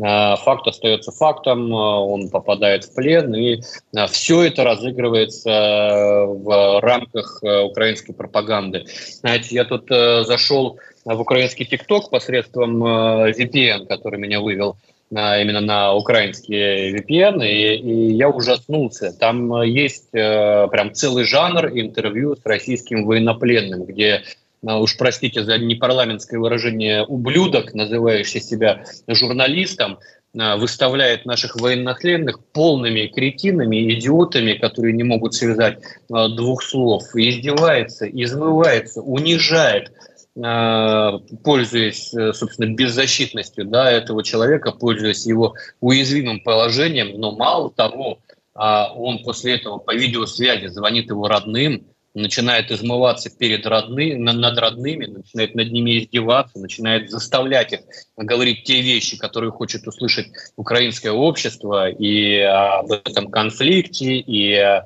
А, 0.02 0.36
факт 0.36 0.68
остается 0.68 1.12
фактом, 1.12 1.74
а, 1.74 2.00
он 2.02 2.30
попадает 2.30 2.84
в 2.84 2.94
плен, 2.94 3.34
и 3.34 3.62
а, 3.96 4.08
все 4.08 4.44
это 4.44 4.64
разыгрывается 4.64 6.26
в 6.28 6.82
рамках 6.82 7.42
украинской 7.42 8.14
пропаганды. 8.14 8.86
Знаете, 9.22 9.56
я 9.56 9.64
тут 9.64 9.88
зашел 9.90 10.80
в 11.06 11.20
украинский 11.20 11.66
ТикТок 11.66 12.10
посредством 12.10 12.84
VPN, 12.84 13.86
который 13.88 14.20
меня 14.20 14.42
вывел 14.42 14.78
именно 15.12 15.62
на 15.62 15.94
украинские 15.94 16.98
VPN, 16.98 17.46
и, 17.46 17.76
и 17.76 18.14
я 18.14 18.28
ужаснулся. 18.30 19.14
Там 19.18 19.62
есть 19.62 20.12
прям 20.12 20.94
целый 20.94 21.26
жанр 21.26 21.68
интервью 21.68 22.36
с 22.36 22.44
российским 22.44 23.06
военнопленным, 23.06 23.86
где 23.86 24.24
уж 24.66 24.98
простите 24.98 25.44
за 25.44 25.58
непарламентское 25.58 26.40
выражение, 26.40 27.06
ублюдок, 27.06 27.74
называющий 27.74 28.42
себя 28.42 28.86
журналистом, 29.08 30.00
а, 30.38 30.58
выставляет 30.58 31.26
наших 31.26 31.56
военнопленных 31.56 32.44
полными 32.52 33.08
кретинами, 33.08 33.94
идиотами, 33.94 34.54
которые 34.54 34.94
не 34.94 35.04
могут 35.04 35.34
связать 35.34 35.80
а, 36.12 36.28
двух 36.28 36.62
слов, 36.64 37.04
издевается, 37.16 38.06
измывается, 38.08 39.02
унижает, 39.02 39.92
пользуясь, 40.36 42.10
собственно, 42.10 42.76
беззащитностью 42.76 43.64
да, 43.64 43.90
этого 43.90 44.22
человека, 44.22 44.74
пользуясь 44.74 45.26
его 45.26 45.54
уязвимым 45.80 46.42
положением, 46.42 47.18
но 47.18 47.32
мало 47.32 47.72
того, 47.72 48.20
он 48.54 49.24
после 49.24 49.56
этого 49.56 49.78
по 49.78 49.96
видеосвязи 49.96 50.68
звонит 50.68 51.10
его 51.10 51.30
родным, 51.30 51.86
начинает 52.16 52.72
измываться 52.72 53.30
перед 53.30 53.66
родными, 53.66 54.16
над 54.16 54.58
родными, 54.58 55.06
начинает 55.06 55.54
над 55.54 55.72
ними 55.72 56.00
издеваться, 56.00 56.58
начинает 56.60 57.12
заставлять 57.12 57.74
их 57.74 57.82
говорить 58.18 58.64
те 58.64 58.82
вещи, 58.82 59.18
которые 59.18 59.52
хочет 59.52 59.86
услышать 59.86 60.28
украинское 60.56 61.12
общество 61.12 61.90
и 61.90 62.40
об 62.40 62.92
этом 62.92 63.30
конфликте, 63.30 64.16
и 64.16 64.54
о 64.54 64.86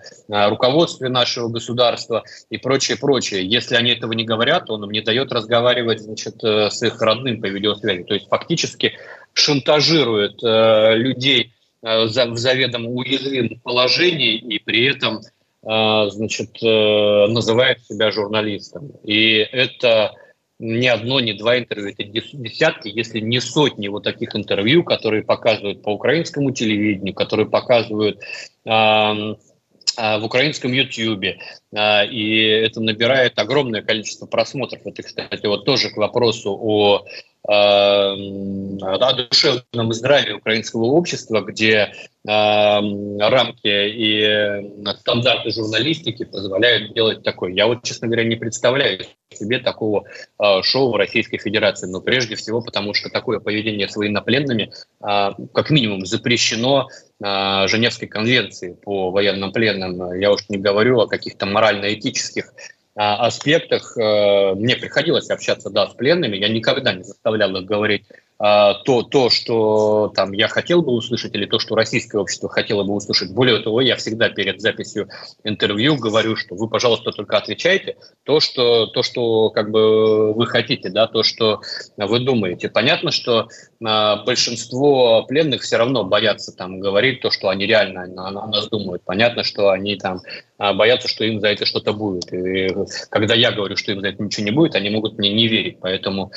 руководстве 0.50 1.10
нашего 1.10 1.48
государства 1.50 2.24
и 2.50 2.58
прочее, 2.58 2.98
прочее. 2.98 3.48
Если 3.48 3.76
они 3.76 3.92
этого 3.92 4.14
не 4.14 4.24
говорят, 4.24 4.70
он 4.70 4.84
им 4.84 4.92
не 4.92 5.02
дает 5.02 5.32
разговаривать 5.32 6.02
значит, 6.02 6.44
э, 6.44 6.70
с 6.70 6.82
их 6.82 7.02
родным 7.02 7.42
по 7.42 7.46
видеосвязи. 7.46 8.04
То 8.04 8.16
есть 8.16 8.28
фактически 8.28 8.94
шантажирует 9.34 10.44
э, 10.44 10.96
людей 10.96 11.54
э, 11.84 12.06
в 12.06 12.38
заведомо 12.38 12.90
уязвимом 12.90 13.60
положении 13.60 14.36
и 14.36 14.60
при 14.60 14.86
этом 14.86 15.18
а, 15.18 15.22
значит, 15.62 16.64
э, 16.64 17.28
называет 17.28 17.84
себя 17.86 18.12
журналистом. 18.12 18.92
И 19.04 19.38
это 19.38 20.14
не 20.58 20.88
одно, 20.88 21.20
не 21.20 21.34
два 21.34 21.58
интервью, 21.58 21.94
это 21.98 22.04
десятки, 22.04 22.90
если 22.90 23.20
не 23.20 23.40
сотни 23.40 23.88
вот 23.88 24.04
таких 24.04 24.36
интервью, 24.36 24.84
которые 24.84 25.24
показывают 25.24 25.82
по 25.84 25.90
украинскому 25.90 26.52
телевидению, 26.52 27.14
которые 27.14 27.48
показывают 27.48 28.20
э, 28.66 28.70
в 28.70 30.24
украинском 30.24 30.72
Ютьюбе, 30.72 31.40
и 31.74 32.62
это 32.64 32.80
набирает 32.80 33.38
огромное 33.38 33.82
количество 33.82 34.28
просмотров. 34.28 34.80
Это, 34.86 35.04
кстати, 35.04 35.46
вот 35.46 35.66
тоже 35.66 35.90
к 35.90 35.98
вопросу 35.98 36.58
о 36.58 37.06
о 37.44 39.14
душевном 39.14 39.94
здравии 39.94 40.34
украинского 40.34 40.86
общества, 40.86 41.42
где 41.42 41.92
рамки 42.30 43.68
и 43.68 44.94
стандарты 45.00 45.52
журналистики 45.52 46.26
позволяют 46.26 46.94
делать 46.94 47.24
такое. 47.24 47.52
Я 47.52 47.68
вот, 47.68 47.84
честно 47.84 48.08
говоря, 48.08 48.24
не 48.24 48.36
представляю 48.36 49.00
себе 49.34 49.60
такого 49.60 50.06
э, 50.40 50.62
шоу 50.64 50.92
в 50.92 50.96
Российской 50.96 51.38
Федерации. 51.38 51.88
Но 51.88 52.02
прежде 52.02 52.36
всего 52.36 52.62
потому, 52.62 52.94
что 52.94 53.10
такое 53.10 53.40
поведение 53.40 53.88
с 53.88 53.96
военнопленными 53.96 54.72
э, 55.02 55.30
как 55.54 55.70
минимум 55.70 56.06
запрещено 56.06 56.88
э, 57.24 57.68
Женевской 57.68 58.08
конвенцией 58.08 58.76
по 58.76 59.12
военным 59.12 59.52
пленным. 59.52 60.14
Я 60.20 60.32
уж 60.32 60.48
не 60.50 60.58
говорю 60.58 61.00
о 61.00 61.08
каких-то 61.08 61.46
морально-этических 61.46 62.54
аспектах. 62.96 63.96
Мне 63.96 64.76
приходилось 64.76 65.30
общаться, 65.30 65.70
да, 65.70 65.88
с 65.88 65.94
пленными. 65.94 66.36
Я 66.36 66.50
никогда 66.50 66.92
не 66.92 67.04
заставлял 67.04 67.56
их 67.56 67.64
говорить 67.64 68.04
а, 68.10 68.29
то, 68.40 69.04
то, 69.04 69.30
что 69.30 70.12
там 70.16 70.32
я 70.32 70.48
хотел 70.48 70.82
бы 70.82 70.94
услышать, 70.94 71.36
или 71.36 71.46
то, 71.46 71.60
что 71.60 71.76
российское 71.76 72.20
общество 72.20 72.48
хотело 72.48 72.84
бы 72.84 72.94
услышать. 72.94 73.32
Более 73.32 73.60
того, 73.60 73.82
я 73.82 73.98
всегда 73.98 74.30
перед 74.30 74.62
записью 74.62 75.10
интервью 75.44 75.98
говорю, 75.98 76.38
что 76.38 76.56
вы, 76.56 76.70
пожалуйста, 76.70 77.12
только 77.12 77.38
отвечайте 77.38 77.98
то, 78.24 78.40
что, 78.40 78.88
то, 78.88 79.04
что 79.04 79.50
как 79.50 79.72
бы 79.72 80.34
вы 80.34 80.46
хотите, 80.46 80.90
да, 80.90 81.08
то, 81.08 81.24
что 81.24 81.62
вы 81.98 82.20
думаете. 82.20 82.70
Понятно, 82.70 83.12
что 83.12 83.50
а, 83.84 84.24
большинство 84.24 85.24
пленных 85.24 85.64
все 85.64 85.76
равно 85.76 86.06
боятся 86.06 86.56
там 86.56 86.80
говорить 86.80 87.22
то, 87.22 87.32
что 87.32 87.50
они 87.50 87.66
реально 87.66 88.04
о 88.04 88.48
нас 88.48 88.70
думают. 88.70 89.04
Понятно, 89.04 89.44
что 89.44 89.70
они 89.70 89.98
там 89.98 90.22
а, 90.58 90.74
боятся, 90.74 91.10
что 91.10 91.26
им 91.26 91.42
за 91.42 91.50
это 91.50 91.66
что-то 91.66 91.92
будет. 91.92 92.32
И 92.32 92.70
когда 93.10 93.36
я 93.36 93.52
говорю, 93.52 93.76
что 93.76 93.92
им 93.92 94.00
за 94.00 94.10
это 94.10 94.24
ничего 94.24 94.46
не 94.46 94.52
будет, 94.52 94.76
они 94.76 94.90
могут 94.90 95.18
мне 95.18 95.34
не 95.34 95.50
верить. 95.50 95.80
Поэтому, 95.82 96.32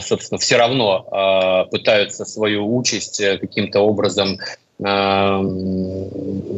собственно, 0.00 0.38
все 0.38 0.56
равно 0.56 1.06
Э, 1.10 1.37
пытаются 1.70 2.24
свою 2.24 2.76
участь 2.76 3.20
э, 3.20 3.38
каким-то 3.38 3.80
образом 3.80 4.38
э, 4.78 5.36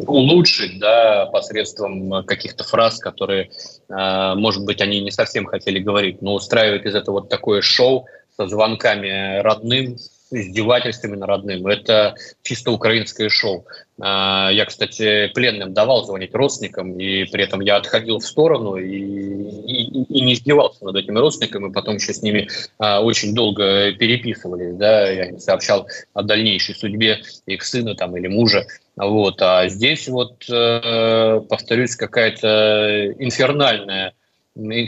улучшить 0.07 0.79
да, 0.79 1.27
посредством 1.27 2.25
каких-то 2.25 2.65
фраз, 2.65 2.99
которые, 2.99 3.51
может 3.89 4.65
быть, 4.65 4.81
они 4.81 5.01
не 5.01 5.11
совсем 5.11 5.47
хотели 5.47 5.79
говорить, 5.79 6.21
но 6.21 6.35
устраивают 6.35 6.85
из 6.85 6.95
этого 6.95 7.21
вот 7.21 7.29
такое 7.29 7.63
шоу 7.63 8.07
со 8.37 8.47
звонками 8.47 9.41
родным, 9.41 9.97
издевательствами 10.31 11.17
над 11.17 11.29
родным. 11.29 11.67
Это 11.67 12.15
чисто 12.43 12.71
украинское 12.71 13.29
шоу. 13.29 13.67
А, 14.01 14.51
я, 14.53 14.65
кстати, 14.65 15.29
пленным 15.35 15.75
давал 15.75 16.05
звонить 16.05 16.35
родственникам, 16.35 16.99
и 16.99 17.25
при 17.25 17.45
этом 17.45 17.61
я 17.61 17.77
отходил 17.77 18.19
в 18.19 18.25
сторону 18.25 18.77
и, 18.77 18.89
и, 18.89 20.03
и 20.05 20.21
не 20.23 20.35
издевался 20.35 20.85
над 20.85 20.97
этими 20.97 21.19
родственниками, 21.19 21.73
потом 21.73 21.97
еще 21.97 22.15
с 22.15 22.23
ними 22.23 22.49
а, 22.79 23.03
очень 23.03 23.35
долго 23.35 23.93
переписывались. 23.93 24.75
Да, 24.77 25.09
я 25.11 25.39
сообщал 25.39 25.87
о 26.15 26.23
дальнейшей 26.23 26.75
судьбе 26.75 27.21
их 27.47 27.63
сына 27.63 27.95
там, 27.95 28.17
или 28.17 28.29
мужа. 28.29 28.67
Вот. 28.97 29.41
А 29.43 29.69
здесь 29.69 30.09
вот, 30.09 30.45
э, 30.51 31.41
повторюсь, 31.49 31.97
какая-то 31.97 33.15
инфернальная 33.19 34.13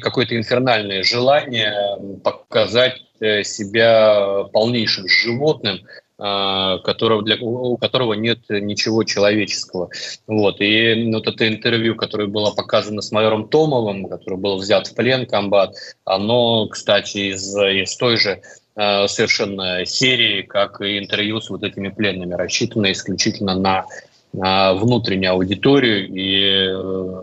какое-то 0.01 0.37
инфернальное 0.37 1.03
желание 1.03 1.99
показать 2.23 3.03
э, 3.21 3.43
себя 3.43 4.45
полнейшим 4.53 5.09
животным, 5.09 5.81
а, 6.25 6.79
которого 6.79 7.23
для, 7.23 7.37
у 7.41 7.77
которого 7.79 8.13
нет 8.13 8.39
ничего 8.49 9.03
человеческого. 9.03 9.91
Вот. 10.29 10.61
И 10.61 11.11
вот 11.13 11.27
это 11.27 11.49
интервью, 11.49 11.97
которое 11.97 12.29
было 12.29 12.53
показано 12.53 13.03
с 13.03 13.11
майором 13.11 13.49
Томовым, 13.49 14.09
который 14.09 14.39
был 14.39 14.59
взят 14.59 14.87
в 14.87 14.95
плен 14.95 15.27
комбат, 15.27 15.75
оно, 16.05 16.69
кстати, 16.69 17.33
из, 17.33 17.57
из 17.57 17.97
той 17.97 18.19
же 18.19 18.41
а, 18.77 19.09
совершенно 19.09 19.85
серии, 19.85 20.43
как 20.43 20.81
и 20.81 20.97
интервью 20.97 21.41
с 21.41 21.51
вот 21.51 21.65
этими 21.65 21.89
пленными, 21.89 22.35
рассчитано 22.35 22.93
исключительно 22.93 23.59
на, 23.59 23.87
на 24.33 24.75
внутреннюю 24.75 25.33
аудиторию 25.33 26.07
и 26.09 26.69
э, 26.71 27.23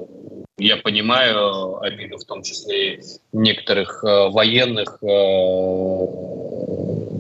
я 0.60 0.78
понимаю 0.78 1.82
обиду, 1.82 2.18
в 2.18 2.26
том 2.26 2.44
числе 2.44 3.02
некоторых 3.32 4.04
э, 4.04 4.30
военных, 4.30 4.98
э, 5.02 5.08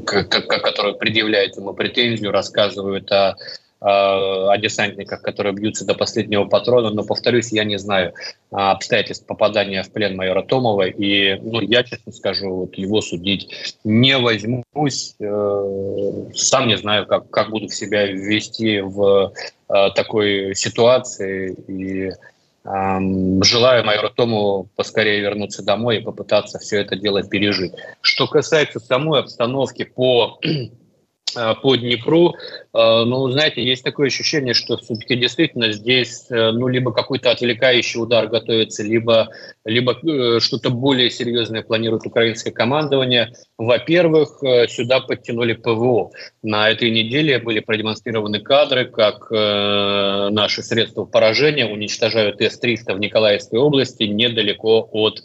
которые 0.05 0.95
предъявляют 0.95 1.55
ему 1.55 1.73
претензию, 1.73 2.31
рассказывают 2.31 3.11
о 3.11 3.35
о 3.81 4.57
десантниках, 4.57 5.21
которые 5.21 5.53
бьются 5.53 5.85
до 5.85 5.93
последнего 5.95 6.43
патрона, 6.43 6.89
но, 6.89 7.05
повторюсь, 7.05 7.53
я 7.53 7.63
не 7.63 7.79
знаю 7.79 8.13
обстоятельств 8.51 9.25
попадания 9.25 9.83
в 9.83 9.91
плен 9.93 10.17
майора 10.17 10.41
Томова, 10.41 10.85
и 10.85 11.39
ну, 11.39 11.61
я, 11.61 11.83
честно 11.83 12.11
скажу, 12.11 12.53
вот 12.53 12.75
его 12.75 12.99
судить 12.99 13.47
не 13.85 14.17
возьмусь, 14.17 15.15
сам 15.17 16.67
не 16.67 16.75
знаю, 16.75 17.07
как, 17.07 17.29
как 17.29 17.51
буду 17.51 17.69
себя 17.69 18.05
вести 18.05 18.81
в 18.81 19.31
такой 19.95 20.55
ситуации, 20.55 21.55
и 21.69 22.11
Желаю 22.63 23.85
майору 23.85 24.09
Тому 24.09 24.67
поскорее 24.75 25.21
вернуться 25.21 25.63
домой 25.63 25.97
и 25.97 26.01
попытаться 26.01 26.59
все 26.59 26.81
это 26.81 26.95
дело 26.95 27.23
пережить. 27.23 27.73
Что 28.01 28.27
касается 28.27 28.79
самой 28.79 29.21
обстановки 29.21 29.83
по 29.83 30.39
по 31.33 31.75
Днепру. 31.75 32.35
Э, 32.73 33.03
ну, 33.05 33.29
знаете, 33.29 33.63
есть 33.63 33.83
такое 33.83 34.07
ощущение, 34.07 34.53
что 34.53 34.77
все-таки 34.77 35.15
действительно 35.15 35.71
здесь 35.71 36.25
э, 36.29 36.51
ну, 36.51 36.67
либо 36.67 36.91
какой-то 36.93 37.31
отвлекающий 37.31 38.01
удар 38.01 38.27
готовится, 38.27 38.83
либо, 38.83 39.29
либо 39.65 39.95
что-то 40.39 40.69
более 40.69 41.09
серьезное 41.09 41.63
планирует 41.63 42.05
украинское 42.05 42.53
командование. 42.53 43.33
Во-первых, 43.57 44.39
сюда 44.69 44.99
подтянули 44.99 45.53
ПВО. 45.53 46.11
На 46.43 46.69
этой 46.69 46.91
неделе 46.91 47.39
были 47.39 47.59
продемонстрированы 47.59 48.39
кадры, 48.39 48.85
как 48.85 49.29
наши 49.31 50.63
средства 50.63 51.05
поражения 51.05 51.65
уничтожают 51.65 52.41
С-300 52.41 52.95
в 52.95 52.99
Николаевской 52.99 53.59
области 53.59 54.03
недалеко 54.03 54.87
от 54.91 55.21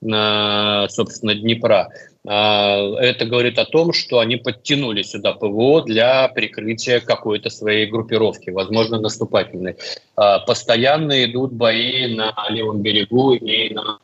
собственно, 0.00 1.34
Днепра. 1.34 1.88
А, 2.30 2.78
это 3.00 3.24
говорит 3.24 3.58
о 3.58 3.64
том, 3.64 3.94
что 3.94 4.18
они 4.18 4.36
подтянули 4.36 5.02
сюда 5.02 5.32
ПВО 5.32 5.82
для 5.82 6.28
прикрытия 6.28 7.00
какой-то 7.00 7.48
своей 7.48 7.86
группировки, 7.86 8.50
возможно, 8.50 9.00
наступательной. 9.00 9.76
А, 10.14 10.40
постоянно 10.40 11.24
идут 11.24 11.52
бои 11.52 12.14
на 12.14 12.34
левом 12.50 12.82
берегу 12.82 13.32
и 13.32 13.72
на 13.72 13.98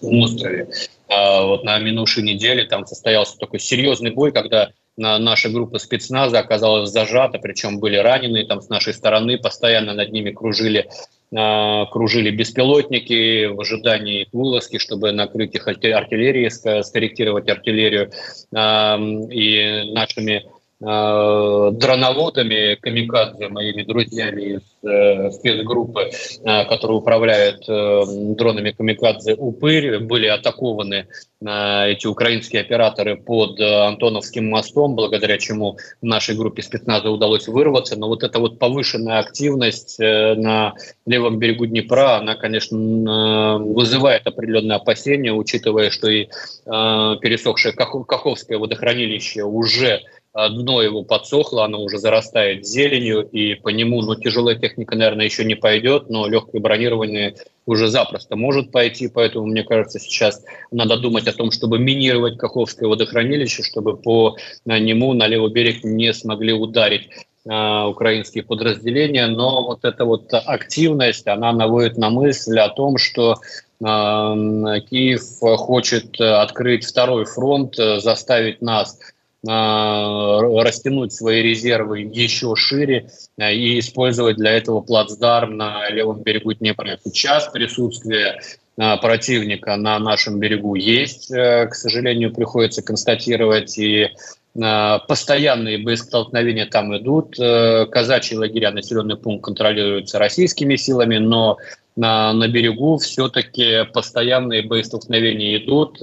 острове. 0.00 0.70
А, 1.08 1.42
вот 1.42 1.62
на 1.64 1.78
минувшей 1.78 2.22
неделе 2.22 2.64
там 2.64 2.86
состоялся 2.86 3.36
такой 3.38 3.60
серьезный 3.60 4.12
бой, 4.12 4.32
когда 4.32 4.70
наша 4.96 5.48
группа 5.48 5.78
спецназа 5.78 6.40
оказалась 6.40 6.90
зажата, 6.90 7.38
причем 7.38 7.78
были 7.78 7.96
ранены 7.96 8.44
там 8.44 8.60
с 8.60 8.68
нашей 8.68 8.94
стороны, 8.94 9.38
постоянно 9.38 9.92
над 9.92 10.10
ними 10.10 10.32
кружили 10.32 10.88
кружили 11.30 12.30
беспилотники 12.30 13.46
в 13.46 13.60
ожидании 13.60 14.28
вылазки, 14.32 14.78
чтобы 14.78 15.12
накрыть 15.12 15.54
их 15.54 15.68
артиллерией, 15.68 16.50
скорректировать 16.82 17.48
артиллерию. 17.48 18.10
И 18.50 19.92
нашими 19.92 20.46
дроноводами, 20.80 22.76
камикадзе, 22.76 23.48
моими 23.48 23.82
друзьями 23.82 24.42
из 24.42 24.62
э, 24.88 25.30
спецгруппы, 25.32 26.02
э, 26.02 26.64
которые 26.66 26.98
управляют 26.98 27.68
э, 27.68 28.02
дронами 28.36 28.70
камикадзе 28.70 29.34
«Упырь», 29.34 29.98
были 29.98 30.26
атакованы 30.28 31.08
э, 31.40 31.90
эти 31.90 32.06
украинские 32.06 32.62
операторы 32.62 33.16
под 33.16 33.58
э, 33.58 33.86
Антоновским 33.86 34.48
мостом, 34.48 34.94
благодаря 34.94 35.38
чему 35.38 35.78
нашей 36.00 36.36
группе 36.36 36.62
спецназа 36.62 37.10
удалось 37.10 37.48
вырваться. 37.48 37.98
Но 37.98 38.06
вот 38.06 38.22
эта 38.22 38.38
вот 38.38 38.60
повышенная 38.60 39.18
активность 39.18 39.98
э, 39.98 40.34
на 40.34 40.74
левом 41.06 41.40
берегу 41.40 41.66
Днепра, 41.66 42.18
она, 42.18 42.36
конечно, 42.36 42.76
э, 42.76 43.58
вызывает 43.58 44.28
определенные 44.28 44.76
опасения, 44.76 45.32
учитывая, 45.32 45.90
что 45.90 46.08
и 46.08 46.26
э, 46.26 46.28
пересохшее 46.66 47.74
Каховское 47.74 48.58
водохранилище 48.58 49.42
уже 49.42 50.02
дно 50.48 50.82
его 50.82 51.02
подсохло, 51.02 51.64
оно 51.64 51.82
уже 51.82 51.98
зарастает 51.98 52.64
зеленью, 52.64 53.22
и 53.28 53.54
по 53.54 53.70
нему, 53.70 54.02
ну, 54.02 54.14
тяжелая 54.14 54.54
техника, 54.54 54.96
наверное, 54.96 55.24
еще 55.24 55.44
не 55.44 55.56
пойдет, 55.56 56.10
но 56.10 56.28
легкое 56.28 56.60
бронирование 56.60 57.34
уже 57.66 57.88
запросто 57.88 58.36
может 58.36 58.70
пойти, 58.70 59.08
поэтому, 59.08 59.46
мне 59.46 59.64
кажется, 59.64 59.98
сейчас 59.98 60.44
надо 60.70 60.96
думать 60.96 61.26
о 61.26 61.32
том, 61.32 61.50
чтобы 61.50 61.80
минировать 61.80 62.38
Каховское 62.38 62.88
водохранилище, 62.88 63.64
чтобы 63.64 63.96
по 63.96 64.36
нему 64.64 65.12
на 65.12 65.26
левый 65.26 65.50
берег 65.50 65.82
не 65.82 66.14
смогли 66.14 66.52
ударить 66.52 67.08
э, 67.44 67.84
украинские 67.84 68.44
подразделения, 68.44 69.26
но 69.26 69.64
вот 69.64 69.84
эта 69.84 70.04
вот 70.04 70.32
активность, 70.32 71.26
она 71.26 71.52
наводит 71.52 71.98
на 71.98 72.10
мысль 72.10 72.60
о 72.60 72.68
том, 72.68 72.96
что 72.96 73.32
э, 73.34 73.84
Киев 73.84 75.22
хочет 75.40 76.20
открыть 76.20 76.84
второй 76.86 77.24
фронт, 77.24 77.76
э, 77.78 77.98
заставить 77.98 78.62
нас 78.62 78.98
а, 78.98 79.16
растянуть 79.44 81.12
свои 81.12 81.42
резервы 81.42 82.00
еще 82.00 82.56
шире 82.56 83.10
а, 83.38 83.52
и 83.52 83.78
использовать 83.78 84.36
для 84.36 84.52
этого 84.52 84.80
плацдарм 84.80 85.56
на 85.56 85.88
левом 85.90 86.22
берегу 86.22 86.52
Днепра. 86.54 86.98
Сейчас 87.04 87.48
присутствие 87.48 88.40
а, 88.76 88.96
противника 88.96 89.76
на 89.76 89.98
нашем 90.00 90.40
берегу 90.40 90.74
есть, 90.74 91.28
к 91.28 91.70
сожалению, 91.72 92.34
приходится 92.34 92.82
констатировать, 92.82 93.78
и 93.78 94.08
постоянные 94.54 95.78
боестолкновения 95.78 96.66
там 96.66 96.96
идут. 96.96 97.36
Казачьи 97.36 98.36
лагеря, 98.36 98.72
населенный 98.72 99.16
пункт 99.16 99.44
контролируется 99.44 100.18
российскими 100.18 100.74
силами, 100.74 101.18
но 101.18 101.58
на, 101.94 102.32
на 102.32 102.48
берегу 102.48 102.98
все-таки 102.98 103.84
постоянные 103.92 104.62
боестолкновения 104.62 105.58
идут. 105.58 106.00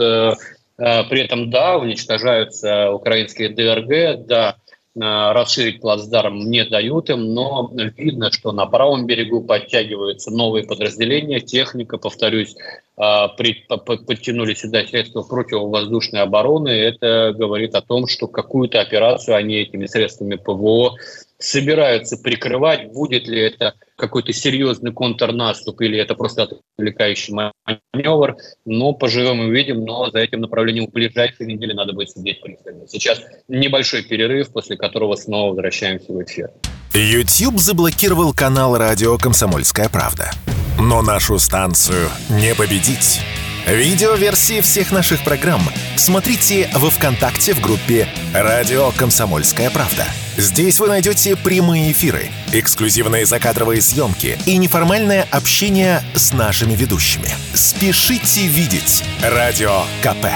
Э, 0.78 1.04
при 1.04 1.22
этом, 1.22 1.50
да, 1.50 1.78
уничтожаются 1.78 2.92
украинские 2.92 3.50
ДРГ, 3.50 4.26
да, 4.26 4.58
э, 4.96 5.00
расширить 5.00 5.80
плацдарм 5.80 6.50
не 6.50 6.66
дают 6.66 7.10
им, 7.10 7.34
но 7.34 7.72
видно, 7.74 8.32
что 8.32 8.52
на 8.52 8.66
правом 8.66 9.06
берегу 9.06 9.42
подтягиваются 9.42 10.32
новые 10.32 10.66
подразделения, 10.66 11.40
техника, 11.40 11.98
повторюсь, 11.98 12.56
э, 12.98 13.28
подтянули 13.38 14.54
сюда 14.54 14.86
средства 14.86 15.22
противовоздушной 15.22 16.22
обороны. 16.22 16.70
Это 16.70 17.34
говорит 17.38 17.74
о 17.76 17.82
том, 17.82 18.08
что 18.08 18.28
какую-то 18.28 18.82
операцию 18.82 19.36
они 19.36 19.56
этими 19.56 19.86
средствами 19.86 20.36
ПВО 20.36 20.96
собираются 21.38 22.18
прикрывать. 22.18 22.92
Будет 22.92 23.28
ли 23.28 23.42
это 23.42 23.74
какой-то 23.98 24.34
серьезный 24.34 24.92
контрнаступ 24.92 25.82
или 25.82 25.98
это 25.98 26.16
просто 26.16 26.48
отвлекающий 26.78 27.34
маневр. 27.34 28.36
Но 28.66 28.94
поживем 28.94 29.42
и 29.42 29.46
увидим, 29.46 29.86
но 29.86 30.10
за 30.12 30.20
этим 30.20 30.42
направлением 30.42 30.88
в 30.88 30.92
ближайшие 30.92 31.48
недели 31.48 31.74
надо 31.74 31.94
будет 31.94 32.12
сидеть 32.12 32.42
пристально. 32.42 32.88
Сейчас 32.88 33.22
небольшой 33.48 34.04
перерыв, 34.04 34.52
после 34.52 34.78
которого 34.78 35.16
снова 35.16 35.50
возвращаемся 35.50 36.12
в 36.12 36.24
эфир. 36.24 36.52
YouTube 36.94 37.60
заблокировал 37.60 38.34
канал 38.34 38.78
радио 38.78 39.18
«Комсомольская 39.18 39.90
правда». 39.90 40.32
Но 40.80 41.02
нашу 41.02 41.40
станцию 41.40 42.10
не 42.30 42.54
победить. 42.54 43.22
Видеоверсии 43.66 44.62
всех 44.62 44.92
наших 44.92 45.24
программ 45.24 45.62
смотрите 45.96 46.70
во 46.76 46.92
ВКонтакте 46.92 47.56
в 47.56 47.62
группе 47.62 48.08
«Радио 48.32 48.92
Комсомольская 48.92 49.72
правда». 49.72 50.06
Здесь 50.38 50.80
вы 50.80 50.88
найдете 50.88 51.36
прямые 51.36 51.92
эфиры, 51.92 52.30
эксклюзивные 52.54 53.26
закадровые 53.26 53.82
съемки 53.82 54.38
и 54.46 54.58
неформальное 54.58 55.28
общение 55.32 56.04
с 56.14 56.32
нашими 56.32 56.76
ведущими. 56.76 57.30
Спешите 57.56 58.46
видеть 58.46 59.04
«Радио 59.24 59.82
КП». 60.04 60.28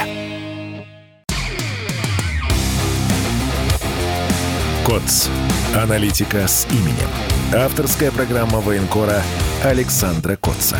КОЦ. 4.87 5.27
Аналитика 5.75 6.47
с 6.47 6.65
именем. 6.71 7.09
Авторская 7.53 8.09
программа 8.09 8.59
военкора 8.59 9.21
Александра 9.63 10.35
Котца. 10.35 10.79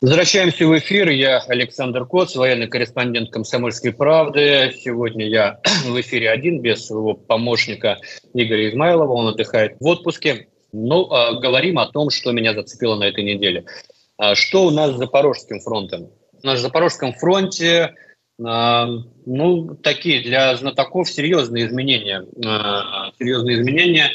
Возвращаемся 0.00 0.64
в 0.64 0.78
эфир. 0.78 1.08
Я 1.08 1.40
Александр 1.48 2.06
Коц, 2.06 2.36
военный 2.36 2.68
корреспондент 2.68 3.32
«Комсомольской 3.32 3.92
правды». 3.92 4.72
Сегодня 4.80 5.26
я 5.26 5.58
в 5.86 6.00
эфире 6.00 6.30
один, 6.30 6.62
без 6.62 6.86
своего 6.86 7.14
помощника 7.14 7.98
Игоря 8.32 8.70
Измайлова. 8.70 9.12
Он 9.12 9.26
отдыхает 9.26 9.76
в 9.80 9.86
отпуске. 9.86 10.46
Ну, 10.70 11.12
э, 11.12 11.40
говорим 11.40 11.80
о 11.80 11.86
том, 11.86 12.10
что 12.10 12.30
меня 12.30 12.54
зацепило 12.54 12.94
на 12.94 13.08
этой 13.08 13.24
неделе. 13.24 13.64
А 14.18 14.36
что 14.36 14.66
у 14.66 14.70
нас 14.70 14.92
с 14.92 14.98
Запорожским 14.98 15.58
фронтом? 15.58 16.12
На 16.44 16.56
Запорожском 16.56 17.12
фронте 17.14 17.96
э, 18.38 18.86
ну, 19.26 19.74
такие 19.82 20.22
для 20.22 20.54
знатоков 20.54 21.10
серьезные 21.10 21.66
изменения. 21.66 22.24
Серьезные 23.18 23.56
изменения. 23.56 24.12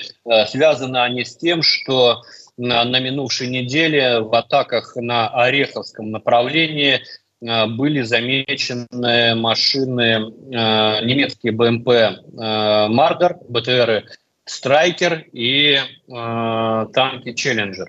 Связаны 0.47 0.95
они 0.99 1.25
с 1.25 1.35
тем, 1.35 1.61
что 1.61 2.21
на, 2.57 2.83
на 2.85 2.99
минувшей 2.99 3.47
неделе 3.47 4.19
в 4.19 4.33
атаках 4.35 4.95
на 4.95 5.27
Ореховском 5.27 6.11
направлении 6.11 7.01
э, 7.41 7.65
были 7.67 8.01
замечены 8.01 9.35
машины, 9.35 10.01
э, 10.01 11.05
немецкие 11.05 11.53
БМП 11.53 11.89
э, 11.89 12.87
«Мардер», 12.87 13.37
БТРы 13.49 14.05
«Страйкер» 14.45 15.25
и 15.31 15.79
танки 16.09 17.33
«Челленджер». 17.33 17.87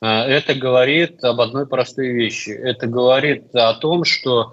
Это 0.00 0.54
говорит 0.54 1.24
об 1.24 1.40
одной 1.40 1.66
простой 1.66 2.10
вещи. 2.10 2.50
Это 2.50 2.86
говорит 2.86 3.52
о 3.52 3.74
том, 3.74 4.04
что 4.04 4.52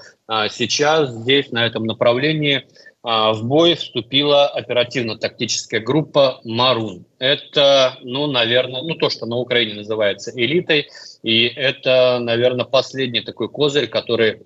сейчас 0.50 1.12
здесь, 1.12 1.52
на 1.52 1.64
этом 1.64 1.86
направлении, 1.86 2.66
в 3.06 3.44
бой 3.44 3.76
вступила 3.76 4.48
оперативно-тактическая 4.48 5.80
группа 5.80 6.42
«Марун». 6.44 7.06
Это, 7.20 8.00
ну, 8.02 8.26
наверное, 8.26 8.82
ну, 8.82 8.96
то, 8.96 9.12
что 9.12 9.28
на 9.28 9.36
Украине 9.36 9.76
называется 9.76 10.32
элитой, 10.36 10.88
и 11.22 11.46
это, 11.46 12.18
наверное, 12.20 12.66
последний 12.66 13.22
такой 13.22 13.48
козырь, 13.48 13.88
который 13.88 14.42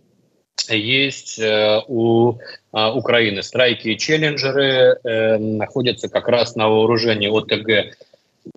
есть 0.67 1.39
э, 1.39 1.81
у 1.87 2.33
э, 2.33 2.91
Украины. 2.91 3.43
Страйки 3.43 3.89
и 3.89 3.97
челленджеры 3.97 4.99
э, 5.03 5.37
находятся 5.37 6.09
как 6.09 6.27
раз 6.27 6.55
на 6.55 6.67
вооружении 6.67 7.29
ОТГ 7.29 7.95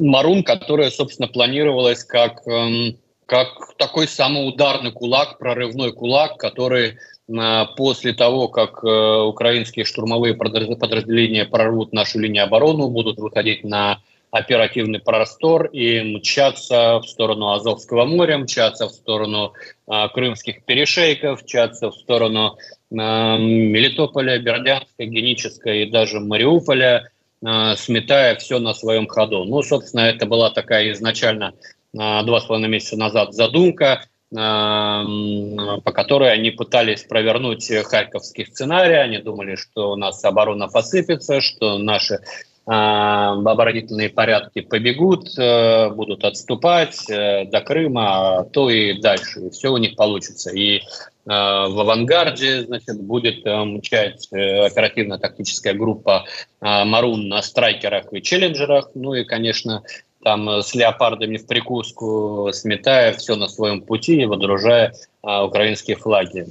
«Марун», 0.00 0.42
которая, 0.42 0.90
собственно, 0.90 1.28
планировалась 1.28 2.04
как, 2.04 2.46
э, 2.48 2.94
как 3.26 3.76
такой 3.76 4.08
самоударный 4.08 4.90
кулак, 4.90 5.38
прорывной 5.38 5.92
кулак, 5.92 6.38
который 6.38 6.98
после 7.26 8.12
того, 8.12 8.48
как 8.48 8.82
э, 8.84 9.22
украинские 9.22 9.84
штурмовые 9.84 10.34
подразделения 10.34 11.44
прорвут 11.44 11.92
нашу 11.92 12.18
линию 12.18 12.44
обороны, 12.44 12.88
будут 12.88 13.18
выходить 13.18 13.64
на 13.64 14.00
оперативный 14.32 14.98
простор 14.98 15.66
и 15.66 16.00
мчаться 16.00 17.00
в 17.00 17.06
сторону 17.06 17.52
Азовского 17.52 18.06
моря, 18.06 18.38
мчаться 18.38 18.88
в 18.88 18.90
сторону 18.90 19.52
э, 19.86 20.08
крымских 20.08 20.64
перешейков, 20.64 21.42
мчаться 21.42 21.90
в 21.90 21.94
сторону 21.94 22.56
э, 22.90 22.94
Мелитополя, 22.94 24.38
Бердянска, 24.38 25.04
Генического 25.04 25.72
и 25.72 25.90
даже 25.90 26.18
Мариуполя, 26.18 27.10
э, 27.44 27.74
сметая 27.76 28.36
все 28.36 28.58
на 28.58 28.72
своем 28.72 29.06
ходу. 29.06 29.44
Ну, 29.44 29.62
собственно, 29.62 30.00
это 30.00 30.24
была 30.24 30.50
такая 30.50 30.92
изначально 30.92 31.52
э, 31.92 32.22
два 32.24 32.40
с 32.40 32.46
половиной 32.46 32.70
месяца 32.70 32.96
назад 32.96 33.34
задумка, 33.34 34.06
по 34.32 35.92
которой 35.92 36.32
они 36.32 36.50
пытались 36.50 37.02
провернуть 37.02 37.70
харьковский 37.84 38.46
сценарий. 38.46 38.94
Они 38.94 39.18
думали, 39.18 39.56
что 39.56 39.92
у 39.92 39.96
нас 39.96 40.24
оборона 40.24 40.68
посыпется, 40.68 41.40
что 41.40 41.76
наши 41.78 42.20
а, 42.64 43.32
оборонительные 43.32 44.08
порядки 44.08 44.60
побегут, 44.60 45.36
э, 45.36 45.90
будут 45.90 46.22
отступать 46.22 47.10
э, 47.10 47.44
до 47.46 47.60
Крыма, 47.60 48.38
а 48.38 48.44
то 48.44 48.70
и 48.70 49.00
дальше. 49.00 49.40
И 49.40 49.50
все 49.50 49.72
у 49.72 49.78
них 49.78 49.96
получится. 49.96 50.52
И 50.52 50.76
э, 50.76 50.80
в 51.26 51.80
авангарде 51.80 52.62
значит, 52.62 53.02
будет 53.02 53.44
мчать 53.44 54.28
оперативно-тактическая 54.30 55.74
группа 55.74 56.24
«Марун» 56.60 57.28
на 57.28 57.42
страйкерах 57.42 58.12
и 58.12 58.22
челленджерах. 58.22 58.90
Ну 58.94 59.14
и, 59.14 59.24
конечно, 59.24 59.82
там 60.22 60.48
э, 60.48 60.62
с 60.62 60.74
леопардами 60.74 61.36
в 61.36 61.46
прикуску, 61.46 62.50
сметая 62.52 63.12
все 63.12 63.36
на 63.36 63.48
своем 63.48 63.82
пути 63.82 64.22
и 64.22 64.26
водружая 64.26 64.94
а, 65.24 65.44
украинские 65.44 65.96
флаги. 65.96 66.44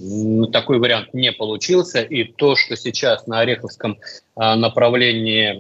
Такой 0.51 0.79
вариант 0.79 1.13
не 1.13 1.31
получился, 1.31 2.01
и 2.01 2.23
то, 2.23 2.55
что 2.55 2.77
сейчас 2.77 3.27
на 3.27 3.41
Ореховском 3.41 3.97
а, 4.35 4.55
направлении 4.55 5.59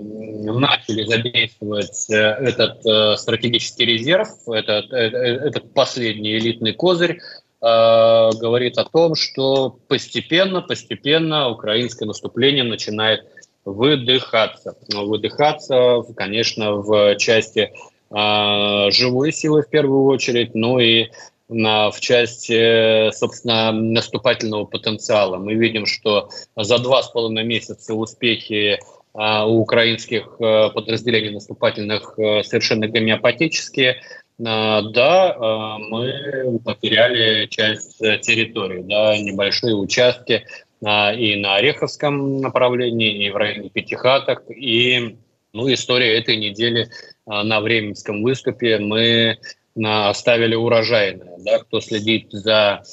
начали 0.49 1.03
задействовать 1.03 2.07
а, 2.09 2.15
этот 2.15 2.85
а, 2.85 3.17
стратегический 3.17 3.85
резерв, 3.85 4.29
этот, 4.47 4.93
этот 4.93 5.73
последний 5.73 6.37
элитный 6.37 6.73
козырь, 6.73 7.19
а, 7.61 8.31
говорит 8.31 8.77
о 8.77 8.85
том, 8.85 9.15
что 9.15 9.77
постепенно, 9.87 10.61
постепенно 10.61 11.49
украинское 11.49 12.07
наступление 12.07 12.63
начинает 12.63 13.25
выдыхаться. 13.65 14.75
Выдыхаться, 14.91 16.01
конечно, 16.15 16.73
в 16.73 17.15
части 17.17 17.71
живой 18.11 19.31
силы 19.31 19.61
в 19.63 19.69
первую 19.69 20.05
очередь, 20.05 20.53
ну 20.53 20.79
и 20.79 21.07
в 21.47 21.95
части, 21.99 23.11
собственно, 23.11 23.71
наступательного 23.71 24.65
потенциала. 24.65 25.37
Мы 25.37 25.55
видим, 25.55 25.85
что 25.85 26.29
за 26.55 26.77
два 26.77 27.03
с 27.03 27.09
половиной 27.09 27.43
месяца 27.43 27.93
успехи 27.93 28.79
а, 29.13 29.45
у 29.45 29.59
украинских 29.59 30.37
э, 30.39 30.69
подразделений 30.69 31.31
наступательных 31.31 32.17
э, 32.17 32.43
совершенно 32.43 32.87
гомеопатические. 32.87 34.01
А, 34.43 34.81
да, 34.81 35.77
мы 35.79 36.59
потеряли 36.63 37.47
часть 37.47 37.99
территории, 37.99 38.81
да, 38.83 39.17
небольшие 39.17 39.75
участки 39.75 40.45
и 40.81 41.35
на 41.35 41.55
Ореховском 41.57 42.41
направлении, 42.41 43.25
и 43.25 43.29
в 43.29 43.35
районе 43.35 43.69
Пятихаток, 43.69 44.49
и 44.49 45.17
ну, 45.53 45.71
история 45.71 46.17
этой 46.17 46.37
недели 46.37 46.89
а, 47.25 47.43
на 47.43 47.61
Временском 47.61 48.23
выступе 48.23 48.79
мы 48.79 49.37
а, 49.83 50.09
оставили 50.09 50.55
урожайное. 50.55 51.37
Да, 51.39 51.59
кто 51.59 51.81
следит 51.81 52.27
за, 52.31 52.83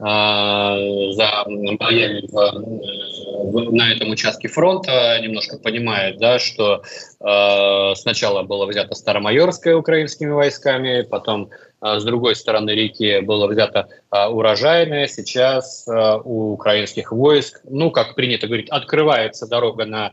а, 0.00 0.76
за 1.12 1.44
боями 1.78 2.26
на 3.70 3.92
этом 3.92 4.10
участке 4.10 4.48
фронта, 4.48 5.18
немножко 5.20 5.58
понимает, 5.58 6.18
да, 6.18 6.38
что 6.38 6.82
сначала 7.18 8.42
было 8.42 8.66
взято 8.66 8.94
Старомайорское 8.94 9.76
украинскими 9.76 10.30
войсками, 10.30 11.02
потом 11.02 11.50
с 11.80 12.04
другой 12.04 12.36
стороны 12.36 12.70
реки 12.70 13.20
было 13.20 13.46
взято 13.46 13.88
урожайное. 14.10 15.06
Сейчас 15.06 15.86
у 15.88 16.52
украинских 16.52 17.12
войск, 17.12 17.60
ну, 17.64 17.90
как 17.90 18.14
принято 18.14 18.46
говорить, 18.46 18.68
открывается 18.70 19.46
дорога 19.46 19.84
на 19.84 20.12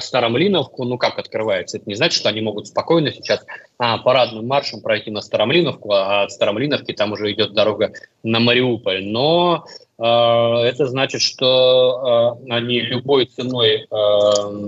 Старомлиновку, 0.00 0.84
ну 0.84 0.96
как 0.96 1.18
открывается, 1.18 1.76
это 1.76 1.88
не 1.88 1.94
значит, 1.94 2.18
что 2.18 2.30
они 2.30 2.40
могут 2.40 2.66
спокойно 2.66 3.12
сейчас 3.12 3.44
а, 3.78 3.98
парадным 3.98 4.46
маршем 4.46 4.80
пройти 4.80 5.10
на 5.10 5.20
Старомлиновку, 5.20 5.92
а 5.92 6.22
от 6.22 6.32
Старомлиновки 6.32 6.92
там 6.92 7.12
уже 7.12 7.30
идет 7.32 7.52
дорога 7.52 7.92
на 8.22 8.40
Мариуполь. 8.40 9.04
Но 9.04 9.66
э, 9.98 10.02
это 10.02 10.86
значит, 10.86 11.20
что 11.20 12.38
э, 12.48 12.52
они 12.52 12.80
любой 12.80 13.26
ценой 13.26 13.82
э, 13.82 13.86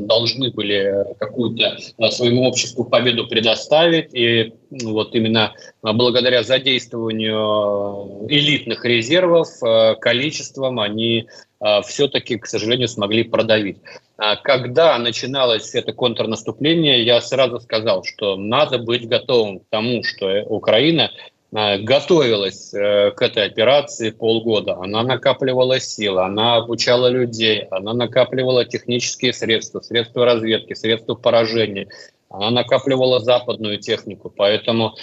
должны 0.07 0.51
были 0.51 1.07
какую-то 1.18 1.79
э, 1.97 2.11
своему 2.11 2.47
обществу 2.47 2.85
победу 2.85 3.27
предоставить, 3.27 4.12
и 4.12 4.53
ну, 4.71 4.92
вот 4.92 5.14
именно 5.14 5.55
благодаря 5.81 6.42
задействованию 6.42 8.27
элитных 8.29 8.85
резервов 8.85 9.49
э, 9.62 9.94
количеством 9.94 10.81
они 10.81 11.29
э, 11.61 11.81
все-таки, 11.83 12.37
к 12.37 12.44
сожалению, 12.47 12.88
смогли 12.88 13.25
продавить. 13.25 13.79
А 14.19 14.35
когда 14.35 14.99
начиналось 14.99 15.77
это 15.77 15.93
контрнаступление, 15.93 17.05
я 17.05 17.21
сразу 17.21 17.61
сказал, 17.61 18.03
что 18.03 18.35
надо 18.37 18.79
быть 18.79 19.07
готовым 19.09 19.61
к 19.61 19.69
тому, 19.71 20.03
что 20.03 20.43
Украина 20.43 21.13
а, 21.55 21.79
готовилась 21.79 22.75
э, 22.75 23.13
к 23.13 23.23
этой 23.23 23.47
операции 23.47 24.11
полгода. 24.11 24.77
Она 24.83 25.05
накапливала 25.05 25.79
силы, 25.79 26.25
она 26.25 26.57
обучала 26.57 27.07
людей, 27.07 27.69
она 27.71 27.95
накапливала 27.95 28.65
технические 28.65 29.33
средства, 29.33 29.81
средства 29.81 30.25
разведки, 30.25 30.75
средства 30.75 31.15
поражения, 31.15 31.87
она 32.31 32.51
накапливала 32.51 33.21
западную 33.21 33.79
технику, 33.79 34.33
поэтому 34.35 34.95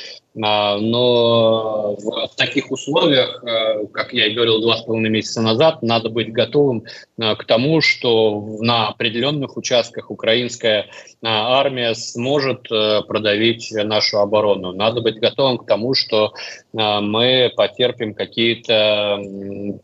а, 0.43 0.77
но 0.77 1.95
в 1.95 2.35
таких 2.35 2.71
условиях, 2.71 3.43
а, 3.43 3.85
как 3.88 4.13
я 4.13 4.27
и 4.27 4.33
говорил 4.33 4.61
два 4.61 4.77
с 4.77 4.81
половиной 4.83 5.09
месяца 5.09 5.41
назад, 5.41 5.81
надо 5.81 6.09
быть 6.09 6.31
готовым 6.31 6.83
а, 7.19 7.35
к 7.35 7.45
тому, 7.45 7.81
что 7.81 8.57
на 8.59 8.89
определенных 8.89 9.57
участках 9.57 10.11
украинская 10.11 10.88
армия 11.23 11.95
сможет 11.95 12.67
продавить 12.67 13.71
нашу 13.71 14.19
оборону. 14.19 14.73
Надо 14.73 15.01
быть 15.01 15.19
готовым 15.19 15.57
к 15.57 15.65
тому, 15.65 15.93
что 15.93 16.33
мы 16.73 17.51
потерпим 17.55 18.13
какие-то 18.13 19.19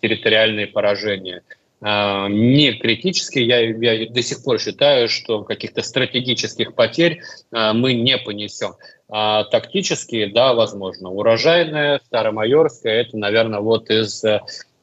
территориальные 0.01 0.67
поражения. 0.67 1.41
А, 1.81 2.27
не 2.27 2.73
критические. 2.73 3.45
Я, 3.47 3.59
я 3.59 4.09
до 4.09 4.21
сих 4.21 4.43
пор 4.43 4.59
считаю, 4.59 5.09
что 5.09 5.43
каких-то 5.43 5.81
стратегических 5.81 6.75
потерь 6.75 7.21
а, 7.51 7.73
мы 7.73 7.93
не 7.93 8.17
понесем. 8.17 8.73
А 9.09 9.43
тактические, 9.43 10.27
да, 10.27 10.53
возможно. 10.53 11.09
Урожайная, 11.09 11.99
Старомайорская, 12.05 13.01
это, 13.01 13.17
наверное, 13.17 13.59
вот 13.59 13.89
из, 13.89 14.23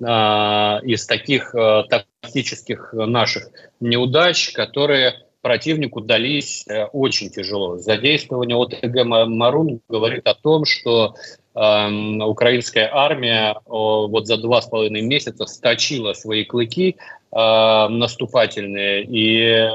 из 0.00 1.06
таких 1.06 1.54
тактических 1.88 2.92
наших 2.92 3.48
неудач, 3.80 4.52
которые 4.52 5.14
противнику 5.40 6.00
дались 6.00 6.64
э, 6.66 6.84
очень 6.84 7.30
тяжело. 7.30 7.78
Задействование 7.78 8.56
ОТГ 8.56 9.04
«Марун» 9.04 9.80
говорит 9.88 10.26
о 10.26 10.34
том, 10.34 10.64
что 10.64 11.14
э, 11.14 11.47
украинская 11.58 12.88
армия 12.92 13.52
э, 13.52 13.58
вот 13.66 14.26
за 14.26 14.36
два 14.36 14.62
с 14.62 14.66
половиной 14.66 15.00
месяца 15.00 15.46
сточила 15.46 16.12
свои 16.12 16.44
клыки 16.44 16.96
э, 16.96 17.88
наступательные, 17.88 19.02
и 19.02 19.40
э, 19.40 19.68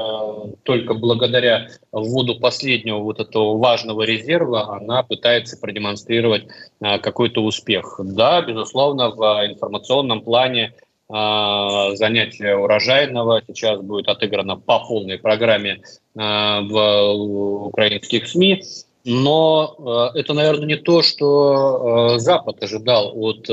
только 0.62 0.94
благодаря 0.94 1.68
вводу 1.92 2.40
последнего 2.40 2.98
вот 2.98 3.20
этого 3.20 3.58
важного 3.58 4.02
резерва 4.02 4.76
она 4.76 5.02
пытается 5.02 5.58
продемонстрировать 5.58 6.46
э, 6.80 6.98
какой-то 6.98 7.42
успех. 7.42 8.00
Да, 8.02 8.40
безусловно, 8.40 9.10
в 9.10 9.46
информационном 9.46 10.22
плане 10.22 10.72
а, 11.10 11.94
занятие 11.96 12.56
урожайного 12.56 13.42
сейчас 13.46 13.78
будет 13.82 14.08
отыграно 14.08 14.56
по 14.56 14.80
полной 14.80 15.18
программе 15.18 15.82
в 16.14 17.66
украинских 17.66 18.26
СМИ. 18.26 18.62
Но 19.04 19.74
а, 19.78 20.18
это, 20.18 20.32
наверное, 20.32 20.66
не 20.66 20.76
то, 20.76 21.02
что 21.02 22.18
Запад 22.18 22.62
ожидал 22.62 23.12
от 23.14 23.46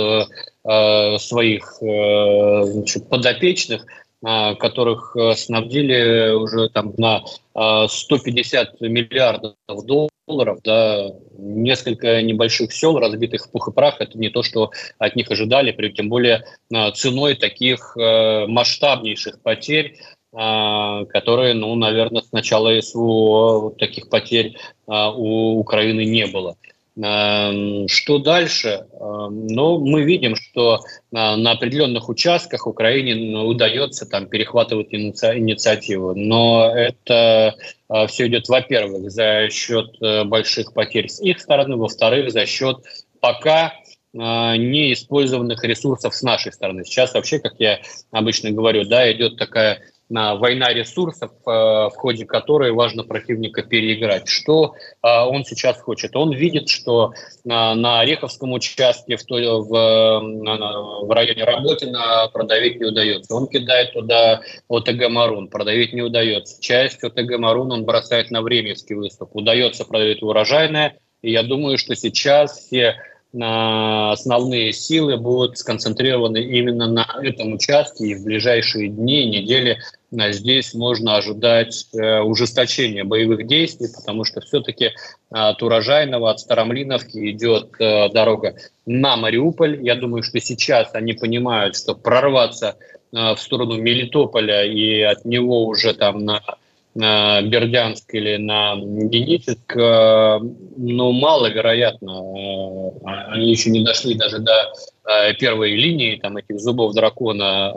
своих 1.21 1.77
значит, 1.79 3.09
подопечных. 3.09 3.85
которых 4.21 5.17
снабдили 5.35 6.33
уже 6.33 6.69
там 6.69 6.93
на 6.97 7.23
150 7.87 8.79
миллиардов 8.81 9.55
долларов, 10.27 10.59
да, 10.63 11.07
несколько 11.39 12.21
небольших 12.21 12.71
сел, 12.71 12.99
разбитых 12.99 13.47
в 13.47 13.49
пух 13.49 13.69
и 13.69 13.71
прах, 13.71 13.99
это 13.99 14.19
не 14.19 14.29
то, 14.29 14.43
что 14.43 14.69
от 14.99 15.15
них 15.15 15.31
ожидали, 15.31 15.71
тем 15.89 16.09
более 16.09 16.45
ценой 16.93 17.33
таких 17.33 17.95
масштабнейших 17.95 19.41
потерь 19.41 19.97
которые, 20.33 21.53
ну, 21.53 21.75
наверное, 21.75 22.21
с 22.21 22.31
начала 22.31 22.79
СВО 22.81 23.71
таких 23.77 24.09
потерь 24.09 24.55
а, 24.87 25.11
у 25.11 25.59
Украины 25.59 26.05
не 26.05 26.25
было. 26.25 26.55
А, 27.03 27.51
что 27.87 28.17
дальше? 28.17 28.85
Ну, 28.97 29.79
мы 29.85 30.03
видим, 30.03 30.37
что 30.37 30.79
на 31.11 31.51
определенных 31.51 32.07
участках 32.07 32.65
Украине 32.65 33.15
ну, 33.15 33.45
удается 33.45 34.05
там 34.05 34.27
перехватывать 34.27 34.93
инициативу, 34.93 36.15
но 36.15 36.71
это 36.73 37.55
все 38.07 38.27
идет, 38.27 38.47
во-первых, 38.47 39.11
за 39.11 39.49
счет 39.49 40.01
э, 40.01 40.23
больших 40.23 40.73
потерь 40.73 41.09
с 41.09 41.19
их 41.19 41.41
стороны, 41.41 41.75
во-вторых, 41.75 42.31
за 42.31 42.45
счет 42.45 42.77
пока 43.19 43.73
неиспользованных 44.13 45.63
ресурсов 45.63 46.13
с 46.13 46.21
нашей 46.21 46.51
стороны. 46.51 46.83
Сейчас 46.83 47.13
вообще, 47.13 47.39
как 47.39 47.53
я 47.59 47.79
обычно 48.11 48.51
говорю, 48.51 48.83
да, 48.83 49.09
идет 49.11 49.37
такая 49.37 49.81
война 50.11 50.73
ресурсов, 50.73 51.31
э, 51.31 51.49
в 51.49 51.93
ходе 51.95 52.25
которой 52.25 52.71
важно 52.71 53.03
противника 53.03 53.63
переиграть. 53.63 54.27
Что 54.27 54.75
э, 54.75 55.07
он 55.07 55.45
сейчас 55.45 55.79
хочет? 55.79 56.15
Он 56.15 56.33
видит, 56.33 56.69
что 56.69 57.13
на 57.43 58.01
Ореховском 58.01 58.51
участке 58.51 59.17
в, 59.17 59.23
в, 59.23 61.05
в 61.07 61.11
районе 61.11 61.43
Работина 61.43 62.29
продавить 62.31 62.79
не 62.79 62.85
удается. 62.85 63.33
Он 63.35 63.47
кидает 63.47 63.93
туда 63.93 64.41
ОТГ 64.69 65.09
«Марун», 65.09 65.47
продавить 65.47 65.93
не 65.93 66.01
удается. 66.01 66.61
Часть 66.61 67.03
ОТГ 67.03 67.37
«Марун» 67.37 67.71
он 67.71 67.85
бросает 67.85 68.31
на 68.31 68.41
Временский 68.41 68.95
выступ. 68.95 69.35
Удается 69.35 69.85
продавить 69.85 70.21
урожайное. 70.21 70.97
И 71.21 71.31
я 71.31 71.43
думаю, 71.43 71.77
что 71.77 71.95
сейчас 71.95 72.65
все 72.65 72.95
основные 73.33 74.73
силы 74.73 75.15
будут 75.15 75.57
сконцентрированы 75.57 76.39
именно 76.39 76.87
на 76.87 77.07
этом 77.23 77.53
участке, 77.53 78.07
и 78.07 78.15
в 78.15 78.25
ближайшие 78.25 78.89
дни, 78.89 79.25
недели 79.25 79.79
здесь 80.11 80.73
можно 80.73 81.15
ожидать 81.15 81.87
э, 81.93 82.19
ужесточения 82.19 83.03
боевых 83.03 83.47
действий, 83.47 83.87
потому 83.95 84.25
что 84.25 84.41
все-таки 84.41 84.91
от 85.29 85.63
Урожайного, 85.63 86.31
от 86.31 86.39
Старомлиновки 86.39 87.31
идет 87.31 87.69
э, 87.79 88.09
дорога 88.09 88.55
на 88.85 89.15
Мариуполь. 89.15 89.81
Я 89.81 89.95
думаю, 89.95 90.23
что 90.23 90.39
сейчас 90.39 90.93
они 90.93 91.13
понимают, 91.13 91.77
что 91.77 91.95
прорваться 91.95 92.75
э, 93.13 93.35
в 93.35 93.37
сторону 93.39 93.77
Мелитополя 93.77 94.65
и 94.65 95.01
от 95.01 95.23
него 95.23 95.65
уже 95.65 95.93
там 95.93 96.25
на 96.25 96.41
на 96.93 97.41
Бердянск 97.41 98.13
или 98.13 98.35
на 98.37 98.75
э, 99.75 100.39
ну, 100.77 101.11
маловероятно. 101.11 102.11
Э, 102.11 103.29
они 103.29 103.49
еще 103.49 103.69
не 103.69 103.83
дошли 103.83 104.15
даже 104.15 104.39
до 104.39 104.73
э, 105.05 105.33
первой 105.35 105.75
линии, 105.75 106.17
там, 106.17 106.37
этих 106.37 106.59
зубов 106.59 106.93
дракона 106.93 107.71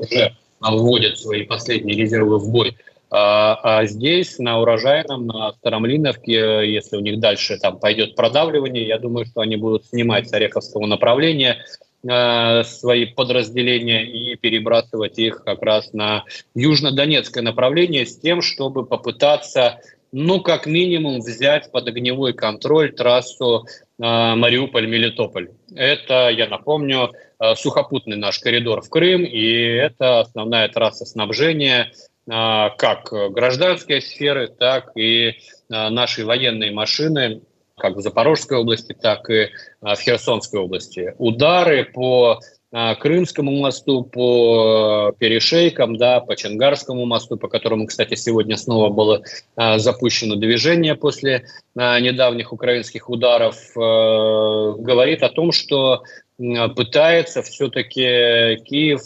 уже 0.00 0.36
вводят 0.70 1.18
свои 1.18 1.42
последние 1.44 1.96
резервы 1.96 2.38
в 2.38 2.50
бой. 2.50 2.76
А, 3.10 3.58
а 3.62 3.86
здесь, 3.86 4.38
на 4.38 4.60
урожайном, 4.60 5.26
на 5.26 5.52
Старомлиновке, 5.52 6.72
если 6.72 6.96
у 6.96 7.00
них 7.00 7.20
дальше 7.20 7.58
там 7.58 7.78
пойдет 7.78 8.14
продавливание, 8.14 8.86
я 8.86 8.98
думаю, 8.98 9.26
что 9.26 9.40
они 9.42 9.56
будут 9.56 9.84
снимать 9.86 10.28
с 10.28 10.32
Ореховского 10.32 10.86
направления 10.86 11.58
Э, 12.04 12.64
свои 12.64 13.04
подразделения 13.04 14.04
и 14.04 14.34
перебрасывать 14.34 15.20
их 15.20 15.44
как 15.44 15.62
раз 15.62 15.92
на 15.92 16.24
южно-донецкое 16.56 17.44
направление 17.44 18.06
с 18.06 18.18
тем, 18.18 18.42
чтобы 18.42 18.84
попытаться, 18.84 19.78
ну, 20.10 20.40
как 20.40 20.66
минимум, 20.66 21.20
взять 21.20 21.70
под 21.70 21.86
огневой 21.86 22.32
контроль 22.32 22.92
трассу 22.92 23.66
э, 23.66 24.02
Мариуполь-Мелитополь. 24.02 25.50
Это, 25.76 26.28
я 26.30 26.48
напомню, 26.48 27.12
сухопутный 27.56 28.16
наш 28.16 28.38
коридор 28.38 28.82
в 28.82 28.88
Крым, 28.88 29.24
и 29.24 29.52
это 29.52 30.20
основная 30.20 30.68
трасса 30.68 31.04
снабжения 31.04 31.92
как 32.26 33.12
гражданской 33.32 34.00
сферы, 34.00 34.48
так 34.48 34.96
и 34.96 35.34
нашей 35.68 36.24
военной 36.24 36.70
машины 36.70 37.42
как 37.76 37.96
в 37.96 38.00
Запорожской 38.00 38.58
области, 38.58 38.92
так 38.92 39.28
и 39.28 39.48
в 39.80 39.96
Херсонской 39.96 40.60
области. 40.60 41.14
Удары 41.18 41.84
по 41.84 42.38
Крымскому 42.70 43.50
мосту, 43.50 44.02
по 44.04 45.12
перешейкам, 45.18 45.96
да, 45.96 46.20
по 46.20 46.36
Чангарскому 46.36 47.04
мосту, 47.04 47.36
по 47.36 47.48
которому, 47.48 47.86
кстати, 47.86 48.14
сегодня 48.14 48.56
снова 48.56 48.88
было 48.88 49.22
запущено 49.56 50.36
движение 50.36 50.94
после 50.94 51.44
недавних 51.74 52.52
украинских 52.52 53.08
ударов, 53.08 53.56
говорит 53.74 55.22
о 55.22 55.30
том, 55.30 55.52
что 55.52 56.02
пытается 56.38 57.42
все-таки 57.42 58.56
Киев 58.64 59.02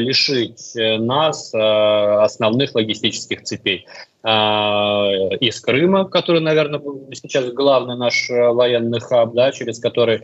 лишить 0.00 0.72
нас 0.74 1.52
нас 1.52 2.74
логистических 2.74 3.42
цепей. 3.42 3.86
Из 4.26 5.60
Крыма, 5.60 6.04
который, 6.06 6.40
наверное, 6.40 6.82
сейчас 7.12 7.52
главный 7.52 7.96
наш 7.96 8.28
э, 8.28 8.48
военный 8.50 8.98
хаб, 8.98 9.34
да, 9.34 9.52
через 9.52 9.78
который 9.78 10.22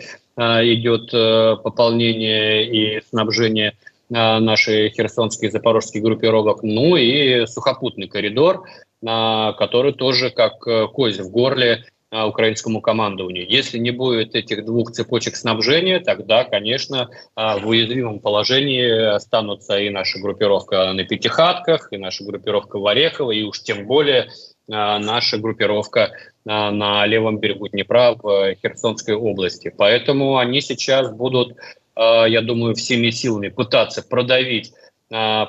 идет 0.64 1.14
э, 1.14 1.54
пополнение 1.62 2.66
и 2.66 3.00
снабжение 3.00 3.74
нашей 4.10 4.90
херсонской 4.90 5.48
и 5.48 5.50
запорожской 5.52 6.00
группировок, 6.00 6.64
ну 6.64 6.96
и 6.96 7.46
сухопутный 7.46 8.08
коридор, 8.08 8.64
который 9.02 9.92
тоже 9.92 10.30
как 10.30 10.66
э, 10.66 10.86
кость 10.86 11.20
в 11.20 11.30
горле 11.30 11.84
а, 12.12 12.26
украинскому 12.26 12.82
командованию. 12.82 13.48
Если 13.48 13.78
не 13.78 13.90
будет 13.90 14.34
этих 14.34 14.66
двух 14.66 14.90
цепочек 14.92 15.34
снабжения, 15.34 15.98
тогда, 15.98 16.44
конечно, 16.44 17.08
а, 17.34 17.56
в 17.56 17.66
уязвимом 17.66 18.20
положении 18.20 19.14
останутся 19.14 19.78
и 19.78 19.88
наша 19.88 20.18
группировка 20.18 20.92
на 20.92 21.04
Пятихатках, 21.04 21.88
и 21.90 21.96
наша 21.96 22.22
группировка 22.24 22.78
в 22.78 22.86
Орехово, 22.86 23.30
и 23.30 23.44
уж 23.44 23.62
тем 23.62 23.86
более 23.86 24.28
а, 24.70 24.98
наша 24.98 25.38
группировка 25.38 26.10
на 26.44 27.06
левом 27.06 27.38
берегу 27.38 27.68
Днепра 27.68 28.14
в 28.20 28.56
Херсонской 28.56 29.14
области. 29.14 29.72
Поэтому 29.74 30.36
они 30.36 30.60
сейчас 30.60 31.10
будут, 31.10 31.56
я 31.96 32.40
думаю, 32.42 32.74
всеми 32.74 33.10
силами 33.10 33.48
пытаться 33.48 34.02
продавить 34.02 34.72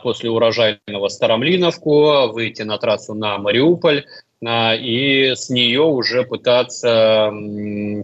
после 0.03 0.29
урожайного 0.29 1.07
Старомлиновку, 1.07 2.31
выйти 2.33 2.63
на 2.63 2.77
трассу 2.77 3.13
на 3.13 3.37
Мариуполь, 3.37 4.05
а, 4.45 4.75
и 4.75 5.35
с 5.35 5.49
нее 5.49 5.81
уже 5.81 6.23
пытаться 6.23 7.31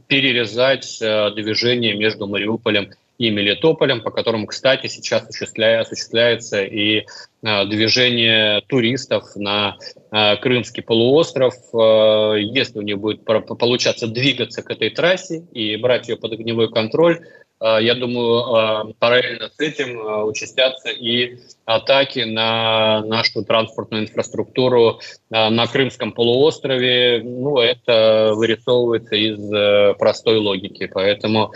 перерезать 0.08 1.02
э, 1.02 1.32
движение 1.32 1.96
между 1.96 2.28
Мариуполем 2.28 2.92
и 3.18 3.30
Мелитополем, 3.30 4.02
по 4.02 4.12
которым, 4.12 4.48
кстати, 4.48 4.88
сейчас 4.88 5.28
осуществляется 5.28 6.64
и 6.64 7.06
движение 7.42 8.62
туристов 8.68 9.36
на 9.36 9.78
Крымский 10.10 10.84
полуостров. 10.84 11.54
Если 11.74 12.80
у 12.80 12.82
них 12.82 12.98
будет 13.00 13.26
получаться 13.26 14.08
двигаться 14.08 14.62
к 14.62 14.72
этой 14.72 14.90
трассе 14.90 15.44
и 15.52 15.76
брать 15.76 16.08
ее 16.08 16.16
под 16.16 16.34
огневой 16.34 16.70
контроль, 16.70 17.20
а, 17.20 17.39
я 17.62 17.96
думаю, 17.96 18.56
а, 18.56 18.86
параллельно 19.00 19.50
с 19.50 19.60
этим 19.60 20.00
а, 20.00 20.24
участятся 20.24 20.90
и 20.90 21.38
атаки 21.66 22.20
на 22.20 23.04
нашу 23.04 23.44
транспортную 23.44 24.04
инфраструктуру 24.04 25.00
на 25.30 25.68
Крымском 25.68 26.14
полуострове. 26.14 27.22
Ну, 27.24 27.60
это 27.60 28.32
вырисовывается 28.34 29.16
из 29.16 29.54
э, 29.54 29.94
простой 30.00 30.38
логики. 30.38 30.90
Поэтому, 30.92 31.52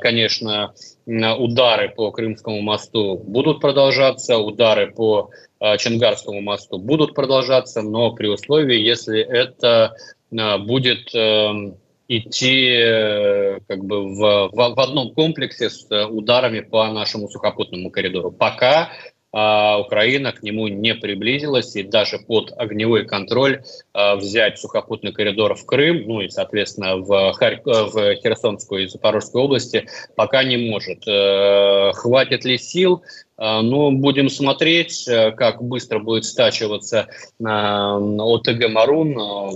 конечно, 0.00 0.72
удары 1.06 1.88
по 1.88 2.12
Крымскому 2.12 2.60
мосту 2.60 3.16
будут 3.16 3.60
продолжаться, 3.60 4.38
удары 4.38 4.92
по 4.92 5.30
Чангарскому 5.60 6.40
мосту 6.40 6.78
будут 6.78 7.14
продолжаться, 7.14 7.82
но 7.82 8.12
при 8.12 8.28
условии, 8.28 8.78
если 8.78 9.20
это 9.20 9.94
будет 10.30 11.12
эм, 11.12 11.76
идти 12.10 12.72
э, 12.72 13.60
как 13.68 13.84
бы 13.84 14.02
в, 14.14 14.50
в, 14.52 14.74
в 14.74 14.80
одном 14.80 15.14
комплексе 15.14 15.70
с 15.70 15.86
э, 15.90 16.06
ударами 16.06 16.58
по 16.58 16.88
нашему 16.88 17.28
сухопутному 17.28 17.90
коридору. 17.90 18.32
Пока 18.32 18.90
а, 19.32 19.78
Украина 19.78 20.32
к 20.32 20.42
нему 20.42 20.66
не 20.66 20.94
приблизилась 20.94 21.76
и 21.76 21.84
даже 21.84 22.18
под 22.18 22.52
огневой 22.56 23.06
контроль 23.06 23.62
а, 23.92 24.16
взять 24.16 24.58
сухопутный 24.58 25.12
коридор 25.12 25.54
в 25.54 25.64
Крым, 25.64 26.02
ну 26.08 26.20
и, 26.20 26.28
соответственно, 26.28 26.96
в, 26.96 27.32
Харь... 27.34 27.62
в 27.64 28.16
Херсонскую 28.16 28.84
и 28.84 28.88
Запорожскую 28.88 29.44
области 29.44 29.86
пока 30.16 30.42
не 30.42 30.56
может. 30.56 31.06
А, 31.06 31.92
хватит 31.92 32.44
ли 32.44 32.58
сил? 32.58 33.04
Ну, 33.42 33.90
будем 33.90 34.28
смотреть, 34.28 35.06
как 35.06 35.62
быстро 35.62 35.98
будет 35.98 36.26
стачиваться 36.26 37.06
ОТГ 37.40 38.68
«Марун» 38.68 39.14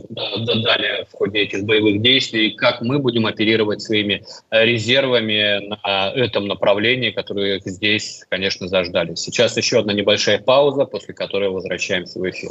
далее 0.08 1.06
в 1.12 1.14
ходе 1.14 1.40
этих 1.40 1.64
боевых 1.64 2.00
действий, 2.00 2.52
как 2.52 2.80
мы 2.80 2.98
будем 2.98 3.26
оперировать 3.26 3.82
своими 3.82 4.24
резервами 4.50 5.68
на 5.68 6.10
этом 6.14 6.46
направлении, 6.46 7.10
которые 7.10 7.60
здесь, 7.62 8.24
конечно, 8.30 8.68
заждались. 8.68 9.18
Сейчас 9.18 9.54
еще 9.58 9.80
одна 9.80 9.92
небольшая 9.92 10.38
пауза, 10.38 10.86
после 10.86 11.12
которой 11.12 11.50
возвращаемся 11.50 12.18
в 12.18 12.30
эфир. 12.30 12.50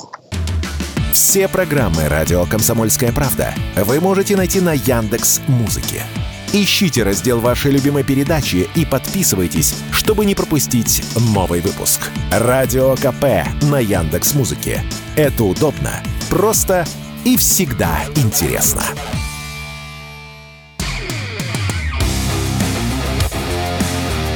Все 1.13 1.47
программы 1.47 2.09
«Радио 2.09 2.45
Комсомольская 2.45 3.11
правда» 3.11 3.55
вы 3.75 3.99
можете 3.99 4.35
найти 4.35 4.61
на 4.61 4.73
Яндекс 4.73 5.41
Музыке. 5.47 6.03
Ищите 6.55 7.01
раздел 7.01 7.39
вашей 7.39 7.71
любимой 7.71 8.03
передачи 8.03 8.69
и 8.75 8.85
подписывайтесь, 8.85 9.73
чтобы 9.91 10.23
не 10.23 10.35
пропустить 10.35 11.03
новый 11.33 11.61
выпуск. 11.61 12.11
Радио 12.31 12.95
КП 12.95 13.47
на 13.63 13.79
Яндекс 13.79 14.35
Музыке. 14.35 14.83
Это 15.15 15.45
удобно, 15.45 16.03
просто 16.29 16.85
и 17.25 17.37
всегда 17.37 18.01
интересно. 18.15 18.83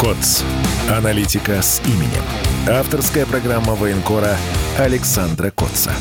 КОЦ. 0.01 0.41
Аналитика 0.89 1.61
с 1.61 1.83
именем. 1.85 2.23
Авторская 2.67 3.27
программа 3.27 3.75
военкора 3.75 4.35
Александра 4.79 5.51
Котца. 5.51 5.91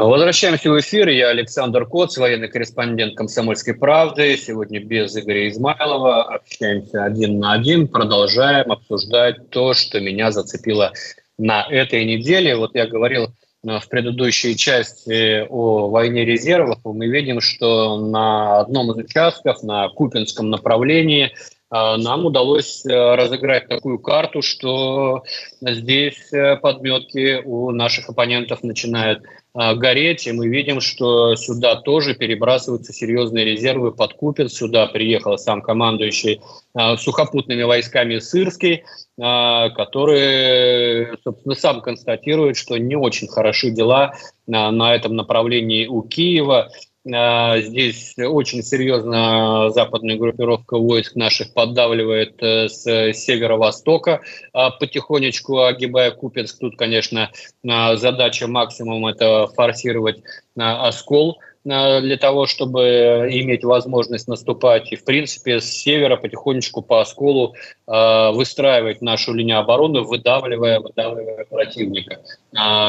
Возвращаемся 0.00 0.70
в 0.70 0.80
эфир. 0.80 1.10
Я 1.10 1.28
Александр 1.28 1.84
Коц, 1.84 2.16
военный 2.16 2.48
корреспондент 2.48 3.18
«Комсомольской 3.18 3.74
правды». 3.74 4.34
Сегодня 4.38 4.82
без 4.82 5.14
Игоря 5.14 5.50
Измайлова. 5.50 6.22
Общаемся 6.22 7.04
один 7.04 7.38
на 7.38 7.52
один. 7.52 7.86
Продолжаем 7.86 8.72
обсуждать 8.72 9.50
то, 9.50 9.74
что 9.74 10.00
меня 10.00 10.30
зацепило 10.30 10.94
на 11.36 11.66
этой 11.68 12.06
неделе. 12.06 12.56
Вот 12.56 12.74
я 12.74 12.86
говорил 12.86 13.24
э, 13.62 13.78
в 13.78 13.86
предыдущей 13.90 14.56
части 14.56 15.46
о 15.50 15.90
войне 15.90 16.24
резервов. 16.24 16.78
Мы 16.84 17.06
видим, 17.08 17.42
что 17.42 17.98
на 18.00 18.60
одном 18.60 18.92
из 18.92 19.04
участков, 19.04 19.62
на 19.62 19.90
Купинском 19.90 20.48
направлении, 20.48 21.34
нам 21.70 22.26
удалось 22.26 22.84
э, 22.84 23.14
разыграть 23.14 23.68
такую 23.68 23.98
карту, 23.98 24.42
что 24.42 25.22
здесь 25.60 26.30
подметки 26.62 27.42
у 27.44 27.70
наших 27.70 28.08
оппонентов 28.08 28.62
начинают 28.62 29.22
а, 29.52 29.74
гореть, 29.74 30.28
и 30.28 30.32
мы 30.32 30.46
видим, 30.46 30.80
что 30.80 31.34
сюда 31.34 31.74
тоже 31.74 32.14
перебрасываются 32.14 32.92
серьезные 32.92 33.44
резервы 33.44 33.90
под 33.90 34.14
Купец. 34.14 34.52
Сюда 34.52 34.86
приехал 34.86 35.36
сам 35.38 35.60
командующий 35.60 36.40
а, 36.72 36.96
сухопутными 36.96 37.64
войсками 37.64 38.18
Сырский, 38.18 38.84
а, 39.20 39.70
который, 39.70 41.18
собственно, 41.24 41.54
сам 41.56 41.80
констатирует, 41.80 42.56
что 42.56 42.76
не 42.78 42.94
очень 42.94 43.26
хороши 43.26 43.70
дела 43.70 44.14
на 44.46 44.94
этом 44.94 45.14
направлении 45.14 45.86
у 45.86 46.02
Киева. 46.02 46.70
А, 47.08 47.58
здесь 47.60 48.14
очень 48.18 48.62
серьезно 48.62 49.70
западная 49.70 50.16
группировка 50.16 50.76
войск 50.76 51.16
наших 51.16 51.54
поддавливает 51.54 52.42
э, 52.42 52.68
с 52.68 52.82
северо-востока, 53.14 54.20
а, 54.52 54.70
потихонечку 54.70 55.62
огибая 55.62 56.10
Купинск. 56.10 56.58
Тут, 56.58 56.76
конечно, 56.76 57.30
а, 57.66 57.96
задача 57.96 58.46
максимум– 58.48 59.06
это 59.06 59.46
форсировать 59.46 60.22
оскол 60.56 61.38
для 61.64 62.16
того, 62.16 62.46
чтобы 62.46 63.28
иметь 63.30 63.64
возможность 63.64 64.28
наступать. 64.28 64.92
И, 64.92 64.96
в 64.96 65.04
принципе, 65.04 65.60
с 65.60 65.66
севера 65.66 66.16
потихонечку 66.16 66.80
по 66.80 67.02
осколу 67.02 67.54
выстраивать 67.86 69.02
нашу 69.02 69.34
линию 69.34 69.58
обороны, 69.58 70.00
выдавливая, 70.00 70.80
выдавливая 70.80 71.44
противника. 71.44 72.20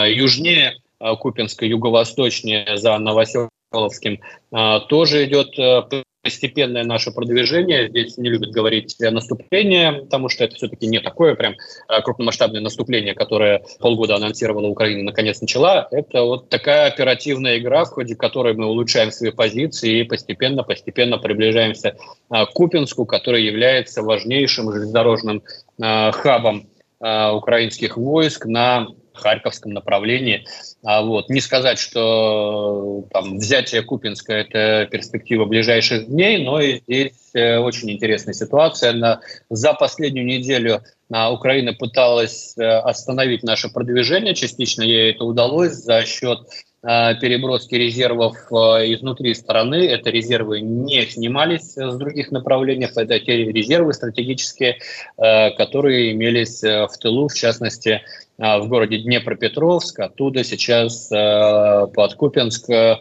южнее 0.07 0.77
Купинска, 0.99 1.65
юго-восточнее 1.65 2.77
за 2.77 2.97
Новоселовском 2.97 3.51
Коловским, 3.71 4.19
а, 4.51 4.81
тоже 4.81 5.23
идет 5.25 5.57
э, 5.57 6.03
постепенное 6.21 6.83
наше 6.83 7.11
продвижение. 7.11 7.87
Здесь 7.87 8.17
не 8.17 8.29
любят 8.29 8.51
говорить 8.51 8.97
наступление, 8.99 9.93
потому 9.93 10.27
что 10.27 10.43
это 10.43 10.55
все-таки 10.55 10.87
не 10.87 10.99
такое 10.99 11.35
прям 11.35 11.53
э, 11.53 12.01
крупномасштабное 12.01 12.59
наступление, 12.59 13.13
которое 13.13 13.63
полгода 13.79 14.17
анонсировала 14.17 14.67
Украина, 14.67 15.03
наконец 15.03 15.39
начала. 15.39 15.87
Это 15.91 16.23
вот 16.23 16.49
такая 16.49 16.87
оперативная 16.87 17.59
игра, 17.59 17.85
в 17.85 17.91
ходе 17.91 18.15
которой 18.15 18.55
мы 18.55 18.65
улучшаем 18.65 19.09
свои 19.09 19.31
позиции 19.31 20.01
и 20.01 20.03
постепенно-постепенно 20.03 21.17
приближаемся 21.17 21.95
э, 22.29 22.45
к 22.45 22.49
Купинску, 22.49 23.05
который 23.05 23.45
является 23.45 24.03
важнейшим 24.03 24.69
железнодорожным 24.71 25.43
хабом 25.79 26.67
украинских 26.99 27.97
войск 27.97 28.45
на 28.45 28.85
Харьковском 29.13 29.73
направлении. 29.73 30.45
А 30.83 31.01
вот. 31.01 31.29
Не 31.29 31.41
сказать, 31.41 31.79
что 31.79 33.05
там, 33.11 33.37
взятие 33.37 33.81
Купинска– 33.83 34.33
это 34.33 34.87
перспектива 34.89 35.45
ближайших 35.45 36.07
дней, 36.07 36.43
но 36.43 36.59
и 36.59 36.79
здесь 36.81 37.31
э, 37.33 37.57
очень 37.57 37.91
интересная 37.91 38.33
ситуация. 38.33 38.93
На, 38.93 39.21
за 39.49 39.73
последнюю 39.73 40.25
неделю 40.25 40.81
а, 41.11 41.31
Украина 41.31 41.73
пыталась 41.73 42.55
э, 42.57 42.63
остановить 42.63 43.43
наше 43.43 43.69
продвижение, 43.69 44.33
частично 44.33 44.81
ей 44.81 45.11
это 45.11 45.23
удалось 45.23 45.73
за 45.73 46.03
счет 46.05 46.39
переброски 46.83 47.75
резервов 47.75 48.35
изнутри 48.49 49.35
страны. 49.35 49.87
Это 49.87 50.09
резервы 50.09 50.61
не 50.61 51.05
снимались 51.05 51.75
с 51.75 51.95
других 51.95 52.31
направлений, 52.31 52.87
это 52.87 53.19
те 53.19 53.51
резервы 53.51 53.93
стратегические, 53.93 54.79
которые 55.15 56.13
имелись 56.13 56.63
в 56.63 56.91
тылу, 56.99 57.27
в 57.27 57.35
частности, 57.35 58.01
в 58.41 58.67
городе 58.67 58.97
Днепропетровск. 58.97 59.99
Оттуда 59.99 60.43
сейчас 60.43 61.11
а, 61.11 61.85
под 61.85 62.15
Купенск 62.15 62.69
а, 62.69 62.97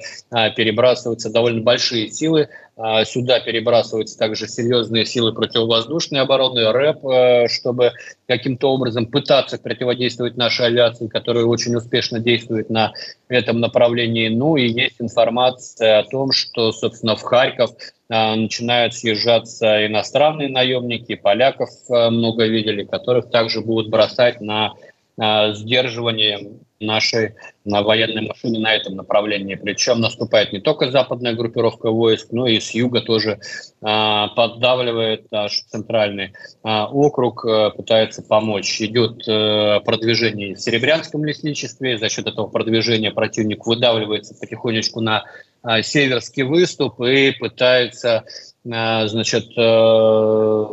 перебрасываются 0.50 1.30
довольно 1.30 1.62
большие 1.62 2.10
силы. 2.10 2.48
Сюда 3.04 3.40
перебрасываются 3.40 4.16
также 4.16 4.48
серьезные 4.48 5.04
силы 5.04 5.34
противовоздушной 5.34 6.20
обороны, 6.20 6.72
РЭП, 6.72 7.50
чтобы 7.50 7.92
каким-то 8.26 8.72
образом 8.72 9.04
пытаться 9.04 9.58
противодействовать 9.58 10.38
нашей 10.38 10.68
авиации, 10.68 11.08
которая 11.08 11.44
очень 11.44 11.76
успешно 11.76 12.20
действует 12.20 12.70
на 12.70 12.94
этом 13.28 13.60
направлении. 13.60 14.28
Ну 14.28 14.56
и 14.56 14.66
есть 14.66 14.96
информация 14.98 15.98
о 15.98 16.04
том, 16.04 16.32
что, 16.32 16.72
собственно, 16.72 17.16
в 17.16 17.22
Харьков 17.22 17.72
начинают 18.08 18.94
съезжаться 18.94 19.86
иностранные 19.86 20.48
наемники, 20.48 21.16
поляков 21.16 21.68
много 21.86 22.46
видели, 22.46 22.84
которых 22.84 23.30
также 23.30 23.60
будут 23.60 23.90
бросать 23.90 24.40
на 24.40 24.72
Э, 24.72 24.89
сдерживанием 25.16 26.60
нашей 26.80 27.34
на 27.64 27.82
военной 27.82 28.26
машине 28.26 28.58
на 28.58 28.74
этом 28.74 28.96
направлении. 28.96 29.54
Причем 29.54 30.00
наступает 30.00 30.52
не 30.52 30.60
только 30.60 30.90
западная 30.90 31.34
группировка 31.34 31.90
войск, 31.90 32.28
но 32.32 32.46
и 32.46 32.58
с 32.58 32.70
юга 32.70 33.02
тоже 33.02 33.32
э, 33.32 33.38
поддавливает 33.82 35.30
наш 35.30 35.60
центральный 35.68 36.32
э, 36.64 36.82
округ, 36.84 37.44
э, 37.44 37.70
пытается 37.76 38.22
помочь. 38.22 38.80
Идет 38.80 39.28
э, 39.28 39.80
продвижение 39.80 40.54
в 40.54 40.60
Серебрянском 40.60 41.24
лесничестве, 41.24 41.98
за 41.98 42.08
счет 42.08 42.26
этого 42.26 42.46
продвижения 42.46 43.10
противник 43.10 43.66
выдавливается 43.66 44.34
потихонечку 44.34 45.00
на 45.00 45.24
э, 45.62 45.82
северский 45.82 46.44
выступ 46.44 47.00
и 47.02 47.32
пытается 47.32 48.24
Э, 48.24 48.49
значит, 48.64 49.46
э, 49.56 50.64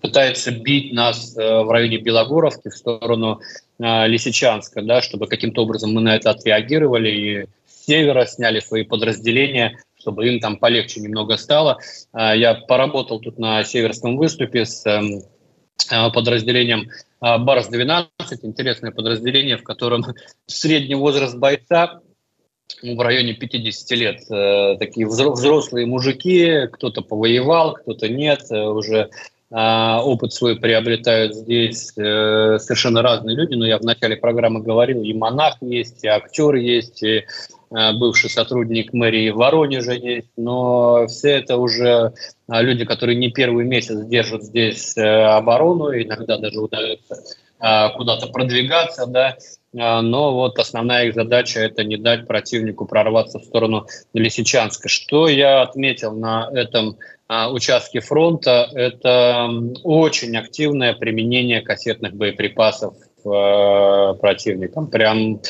пытается 0.00 0.50
бить 0.50 0.92
нас 0.92 1.36
э, 1.36 1.62
в 1.62 1.70
районе 1.70 1.98
Белогоровки 1.98 2.68
в 2.68 2.76
сторону 2.76 3.40
Лисичанска, 3.78 4.82
да, 4.82 5.00
чтобы 5.00 5.26
каким-то 5.26 5.62
образом 5.62 5.92
мы 5.92 6.00
на 6.00 6.16
это 6.16 6.30
отреагировали 6.30 7.10
и 7.10 7.46
с 7.66 7.86
севера 7.86 8.24
сняли 8.24 8.60
свои 8.60 8.84
подразделения, 8.84 9.78
чтобы 9.98 10.28
им 10.28 10.40
там 10.40 10.58
полегче 10.58 11.00
немного 11.00 11.36
стало. 11.36 11.78
Я 12.12 12.54
поработал 12.54 13.18
тут 13.18 13.38
на 13.38 13.64
северском 13.64 14.16
выступе 14.16 14.64
с 14.64 14.86
эм, 14.86 15.22
подразделением 16.12 16.88
Барс-12, 17.20 18.06
интересное 18.42 18.92
подразделение, 18.92 19.56
в 19.56 19.64
котором 19.64 20.04
средний 20.46 20.94
возраст 20.94 21.36
бойца 21.36 22.00
в 22.82 23.00
районе 23.00 23.34
50 23.34 23.90
лет. 23.92 24.30
Э, 24.30 24.76
такие 24.78 25.06
взрослые 25.06 25.86
мужики, 25.86 26.66
кто-то 26.72 27.02
повоевал, 27.02 27.74
кто-то 27.74 28.08
нет, 28.08 28.40
э, 28.50 28.62
уже 28.66 29.10
э, 29.50 29.96
опыт 30.02 30.32
свой 30.32 30.56
приобретают 30.56 31.34
здесь 31.34 31.92
э, 31.96 32.58
совершенно 32.58 33.02
разные 33.02 33.36
люди. 33.36 33.54
Но 33.54 33.66
я 33.66 33.78
в 33.78 33.82
начале 33.82 34.16
программы 34.16 34.60
говорил, 34.62 35.02
и 35.02 35.12
монах 35.14 35.56
есть, 35.60 36.04
и 36.04 36.08
актер 36.08 36.54
есть, 36.54 37.02
и 37.02 37.24
бывший 37.70 38.30
сотрудник 38.30 38.92
мэрии 38.92 39.30
Воронежа 39.30 39.94
есть. 39.94 40.30
Но 40.36 41.06
все 41.08 41.30
это 41.38 41.56
уже 41.56 42.12
э, 42.48 42.62
люди, 42.62 42.84
которые 42.84 43.16
не 43.16 43.30
первый 43.30 43.64
месяц 43.64 44.04
держат 44.06 44.42
здесь 44.42 44.96
оборону, 44.96 45.90
иногда 45.90 46.38
даже 46.38 46.60
удается 46.60 47.16
э, 47.60 47.88
куда-то 47.96 48.28
продвигаться, 48.28 49.06
да, 49.06 49.28
а, 49.28 49.36
но 49.74 50.32
вот 50.34 50.58
основная 50.58 51.06
их 51.06 51.14
задача– 51.14 51.60
это 51.60 51.82
не 51.82 51.96
дать 51.96 52.26
противнику 52.26 52.86
прорваться 52.86 53.38
в 53.38 53.44
сторону 53.44 53.86
Лисичанска. 54.12 54.88
Что 54.88 55.28
я 55.28 55.62
отметил 55.62 56.12
на 56.14 56.48
этом 56.52 56.96
а, 57.26 57.50
участке 57.50 58.00
фронта– 58.00 58.68
это 58.74 59.50
очень 59.82 60.36
активное 60.36 60.94
применение 60.94 61.60
кассетных 61.60 62.14
боеприпасов 62.14 62.94
э, 63.24 64.14
противником. 64.20 64.86
Прям 64.86 65.40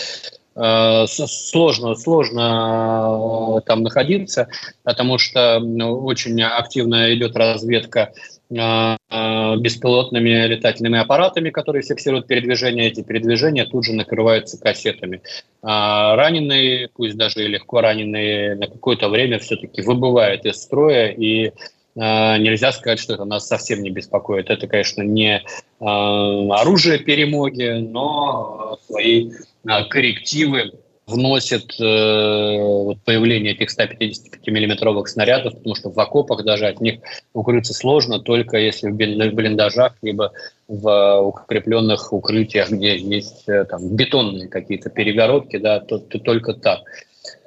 сложно, 0.57 1.97
сложно 1.97 3.61
там 3.67 3.83
находиться, 3.83 4.47
потому 4.85 5.19
что 5.19 5.59
очень 5.59 6.41
активно 6.43 7.13
идет 7.13 7.35
разведка 7.35 8.13
беспилотными 8.51 10.47
летательными 10.47 10.99
аппаратами, 10.99 11.51
которые 11.51 11.83
фиксируют 11.83 12.27
передвижение. 12.27 12.89
Эти 12.89 13.03
передвижения 13.03 13.65
тут 13.65 13.85
же 13.85 13.95
накрываются 13.95 14.61
кассетами. 14.61 15.23
А 15.63 16.15
раненые, 16.17 16.89
пусть 16.95 17.17
даже 17.17 17.45
и 17.45 17.49
легко 17.49 17.81
раненые, 17.81 18.55
на 18.55 18.67
какое-то 18.67 19.09
время 19.09 19.39
все-таки 19.39 19.83
выбывают 19.83 20.45
из 20.45 20.57
строя 20.57 21.09
и 21.09 21.53
нельзя 21.97 22.73
сказать, 22.73 22.99
что 22.99 23.15
это 23.15 23.25
нас 23.25 23.47
совсем 23.47 23.81
не 23.83 23.91
беспокоит. 23.91 24.51
Это, 24.51 24.67
конечно, 24.67 25.03
не 25.03 25.43
оружие 25.79 26.99
перемоги, 26.99 27.79
но 27.79 28.79
свои 28.87 29.31
а, 29.67 29.85
коррективы 29.85 30.73
вносит 31.07 31.79
э, 31.81 32.59
вот 32.59 32.99
появление 33.05 33.53
этих 33.53 33.71
155 33.71 34.47
миллиметровых 34.47 35.09
снарядов, 35.09 35.55
потому 35.55 35.75
что 35.75 35.91
в 35.91 35.99
окопах 35.99 36.45
даже 36.45 36.67
от 36.67 36.81
них 36.81 37.01
укрыться 37.33 37.75
сложно, 37.75 38.21
только 38.21 38.57
если 38.57 38.91
в 38.91 38.95
блиндажах, 38.95 39.95
либо 40.03 40.33
в 40.67 41.21
укрепленных 41.21 42.13
укрытиях, 42.13 42.71
где 42.71 42.97
есть 42.97 43.49
э, 43.49 43.65
там, 43.65 43.95
бетонные 43.95 44.49
какие-то 44.49 44.89
перегородки, 44.89 45.59
да, 45.59 45.81
то, 45.81 45.99
то 45.99 46.19
только 46.19 46.55
так. 46.55 46.81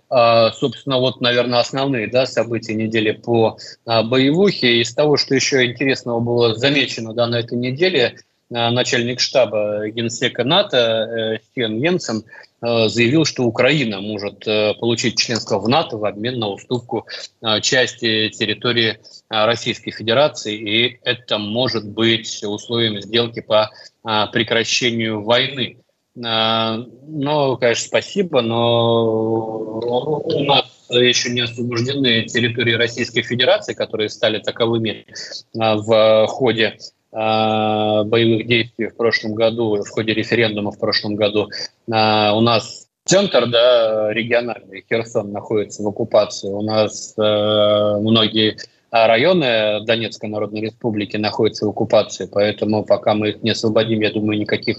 А, 0.09 0.51
собственно, 0.51 0.99
вот, 0.99 1.19
наверное, 1.19 1.59
основные 1.59 2.07
да, 2.07 2.25
события 2.25 2.73
недели 2.73 3.11
по 3.11 3.57
а, 3.85 4.03
боевухе. 4.03 4.81
Из 4.81 4.93
того, 4.93 5.17
что 5.17 5.35
еще 5.35 5.65
интересного 5.65 6.19
было 6.19 6.55
замечено 6.55 7.13
да, 7.13 7.27
на 7.27 7.39
этой 7.39 7.57
неделе, 7.57 8.17
начальник 8.49 9.19
штаба 9.19 9.89
генсека 9.89 10.43
НАТО 10.43 10.77
э, 10.77 11.39
Стивен 11.43 11.81
Йенсен 11.81 12.23
э, 12.61 12.87
заявил, 12.87 13.25
что 13.25 13.43
Украина 13.43 13.99
может 14.01 14.45
получить 14.79 15.17
членство 15.17 15.59
в 15.59 15.67
НАТО 15.67 15.97
в 15.97 16.05
обмен 16.05 16.39
на 16.39 16.47
уступку 16.49 17.05
части 17.61 18.29
территории 18.29 18.99
Российской 19.29 19.91
Федерации, 19.91 20.55
и 20.55 20.99
это 21.03 21.37
может 21.37 21.87
быть 21.87 22.43
условием 22.43 23.01
сделки 23.01 23.41
по 23.41 23.69
прекращению 24.03 25.23
войны. 25.23 25.77
Ну, 26.15 27.57
конечно, 27.57 27.87
спасибо, 27.87 28.41
но 28.41 29.05
у 30.25 30.43
нас 30.45 30.65
еще 30.89 31.29
не 31.29 31.41
освобождены 31.41 32.23
территории 32.23 32.73
Российской 32.73 33.21
Федерации, 33.21 33.73
которые 33.73 34.09
стали 34.09 34.39
таковыми 34.39 35.05
в 35.53 36.25
ходе 36.27 36.77
Э, 36.77 36.96
боевых 37.17 38.45
действий 38.45 38.87
в 38.87 38.95
прошлом 38.95 39.33
году, 39.33 39.81
в 39.83 39.89
ходе 39.89 40.13
референдума 40.13 40.71
в 40.71 40.79
прошлом 40.79 41.15
году, 41.15 41.49
э, 41.87 42.31
у 42.31 42.41
нас 42.41 42.87
центр, 43.05 43.47
да, 43.47 44.13
региональный, 44.13 44.85
Херсон 44.87 45.31
находится 45.31 45.81
в 45.81 45.87
оккупации. 45.87 46.49
У 46.49 46.61
нас 46.61 47.15
э, 47.17 47.21
многие 48.01 48.57
районы 48.91 49.83
Донецкой 49.85 50.29
Народной 50.29 50.61
Республики 50.61 51.17
находятся 51.17 51.65
в 51.65 51.69
оккупации, 51.69 52.29
поэтому 52.31 52.83
пока 52.83 53.13
мы 53.13 53.29
их 53.29 53.43
не 53.43 53.51
освободим, 53.51 54.01
я 54.01 54.11
думаю, 54.11 54.39
никаких 54.39 54.77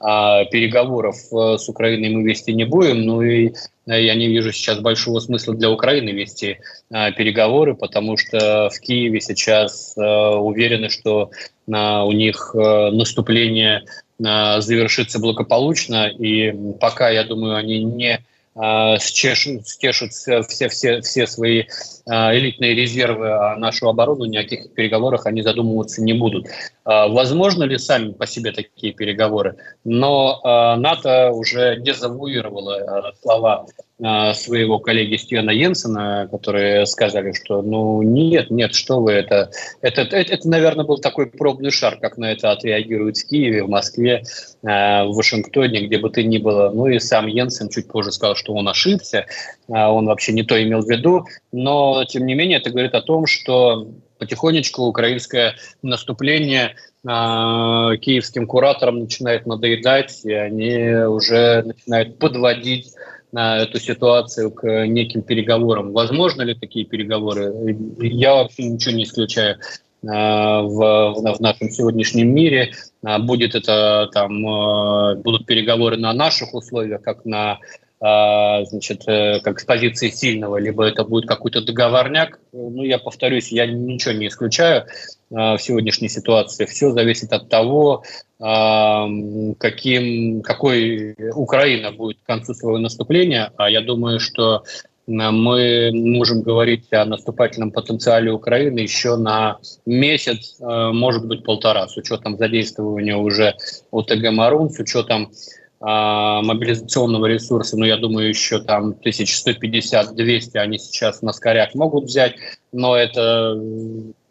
а, 0.00 0.44
переговоров 0.44 1.16
с 1.16 1.68
Украиной 1.68 2.10
мы 2.10 2.22
вести 2.22 2.52
не 2.52 2.64
будем. 2.64 3.02
Ну 3.02 3.22
и 3.22 3.52
я 3.96 4.14
не 4.14 4.28
вижу 4.28 4.52
сейчас 4.52 4.80
большого 4.80 5.20
смысла 5.20 5.54
для 5.54 5.70
Украины 5.70 6.10
вести 6.10 6.58
переговоры, 6.90 7.74
потому 7.74 8.16
что 8.16 8.70
в 8.70 8.80
Киеве 8.80 9.20
сейчас 9.20 9.94
уверены, 9.96 10.88
что 10.88 11.30
у 11.68 12.12
них 12.12 12.54
э, 12.54 12.90
наступление 12.90 13.84
э, 14.18 14.60
завершится 14.60 15.18
благополучно, 15.18 16.08
и 16.08 16.54
пока, 16.80 17.10
я 17.10 17.24
думаю, 17.24 17.56
они 17.56 17.84
не 17.84 18.24
э, 18.60 18.98
счешут, 19.00 19.68
стешут 19.68 20.12
все, 20.12 20.42
все, 20.42 21.00
все 21.00 21.26
свои 21.26 21.64
элитные 22.06 22.74
резервы, 22.74 23.30
а 23.30 23.56
нашу 23.56 23.88
оборону 23.88 24.24
ни 24.24 24.38
о 24.38 24.42
каких 24.42 24.72
переговорах 24.72 25.26
они 25.26 25.42
задумываться 25.42 26.02
не 26.02 26.14
будут. 26.14 26.46
Возможно 26.86 27.64
ли 27.64 27.76
сами 27.76 28.12
по 28.12 28.26
себе 28.26 28.50
такие 28.52 28.94
переговоры? 28.94 29.56
Но 29.84 30.40
НАТО 30.78 31.32
уже 31.32 31.76
дезавуировало 31.80 33.12
слова 33.20 33.66
а, 33.66 33.66
своего 33.98 34.78
коллеги 34.78 35.16
Стивена 35.16 35.50
Йенсена, 35.50 36.28
которые 36.30 36.86
сказали, 36.86 37.32
что 37.32 37.62
ну 37.62 38.00
нет, 38.02 38.48
нет, 38.48 38.72
что 38.74 39.00
вы, 39.00 39.12
это, 39.12 39.50
это, 39.80 40.02
это, 40.02 40.16
это, 40.16 40.48
наверное, 40.48 40.84
был 40.84 40.98
такой 40.98 41.26
пробный 41.26 41.72
шар, 41.72 41.98
как 41.98 42.16
на 42.16 42.30
это 42.30 42.52
отреагируют 42.52 43.16
в 43.16 43.26
Киеве, 43.26 43.64
в 43.64 43.68
Москве, 43.68 44.22
а, 44.64 45.04
в 45.04 45.14
Вашингтоне, 45.14 45.86
где 45.86 45.98
бы 45.98 46.10
ты 46.10 46.22
ни 46.22 46.38
было. 46.38 46.70
Ну 46.70 46.86
и 46.86 47.00
сам 47.00 47.26
Йенсен 47.26 47.70
чуть 47.70 47.88
позже 47.88 48.12
сказал, 48.12 48.36
что 48.36 48.54
он 48.54 48.68
ошибся, 48.68 49.26
а, 49.68 49.92
он 49.92 50.06
вообще 50.06 50.32
не 50.32 50.44
то 50.44 50.62
имел 50.62 50.82
в 50.82 50.88
виду, 50.88 51.26
но 51.50 52.04
тем 52.04 52.24
не 52.26 52.34
менее 52.34 52.58
это 52.58 52.70
говорит 52.70 52.94
о 52.94 53.02
том, 53.02 53.26
что 53.26 53.88
потихонечку 54.18 54.82
украинское 54.82 55.54
наступление 55.82 56.74
киевским 57.04 58.48
кураторам 58.48 58.98
начинает 58.98 59.46
надоедать, 59.46 60.20
и 60.24 60.32
они 60.32 60.92
уже 61.06 61.62
начинают 61.62 62.18
подводить 62.18 62.92
эту 63.32 63.78
ситуацию 63.78 64.50
к 64.50 64.86
неким 64.86 65.22
переговорам. 65.22 65.92
Возможно 65.92 66.42
ли 66.42 66.54
такие 66.54 66.84
переговоры? 66.84 67.76
Я 68.00 68.34
вообще 68.34 68.64
ничего 68.64 68.94
не 68.94 69.04
исключаю 69.04 69.58
а, 70.06 70.62
в, 70.62 71.14
в 71.14 71.40
нашем 71.40 71.70
сегодняшнем 71.70 72.32
мире. 72.32 72.72
А, 73.04 73.18
будет 73.18 73.54
это 73.54 74.08
там, 74.12 74.46
а, 74.46 75.14
будут 75.16 75.46
переговоры 75.46 75.96
на 75.96 76.12
наших 76.12 76.54
условиях, 76.54 77.02
как 77.02 77.24
на 77.24 77.58
значит, 78.00 79.08
э, 79.08 79.40
как 79.40 79.58
с 79.58 79.64
позиции 79.64 80.10
сильного, 80.10 80.58
либо 80.58 80.84
это 80.84 81.04
будет 81.04 81.26
какой-то 81.26 81.62
договорняк. 81.62 82.38
Ну, 82.52 82.84
я 82.84 82.98
повторюсь, 82.98 83.50
я 83.50 83.66
ничего 83.66 84.12
не 84.12 84.28
исключаю 84.28 84.86
в 85.30 85.58
сегодняшней 85.58 86.08
ситуации. 86.08 86.64
Все 86.64 86.90
зависит 86.90 87.34
от 87.34 87.50
того, 87.50 88.02
каким, 88.38 90.40
какой 90.40 91.14
Украина 91.34 91.92
будет 91.92 92.16
к 92.22 92.26
концу 92.26 92.54
своего 92.54 92.78
наступления. 92.78 93.52
А 93.58 93.68
я 93.68 93.82
думаю, 93.82 94.20
что 94.20 94.62
мы 95.06 95.90
можем 95.92 96.40
говорить 96.40 96.90
о 96.92 97.04
наступательном 97.04 97.72
потенциале 97.72 98.32
Украины 98.32 98.78
еще 98.78 99.16
на 99.16 99.58
месяц, 99.84 100.56
может 100.60 101.26
быть, 101.26 101.44
полтора, 101.44 101.88
с 101.88 101.96
учетом 101.98 102.38
задействования 102.38 103.16
уже 103.16 103.54
ОТГ 103.90 104.30
«Марун», 104.30 104.70
с 104.70 104.78
учетом 104.78 105.24
а, 105.24 105.57
мобилизационного 105.80 107.26
ресурса, 107.26 107.76
ну, 107.78 107.84
я 107.84 107.96
думаю, 107.96 108.28
еще 108.28 108.58
там 108.58 108.96
1150-200 109.04 110.58
они 110.58 110.78
сейчас 110.78 111.22
на 111.22 111.32
скорях 111.32 111.74
могут 111.74 112.04
взять, 112.04 112.34
но 112.72 112.96
это 112.96 113.56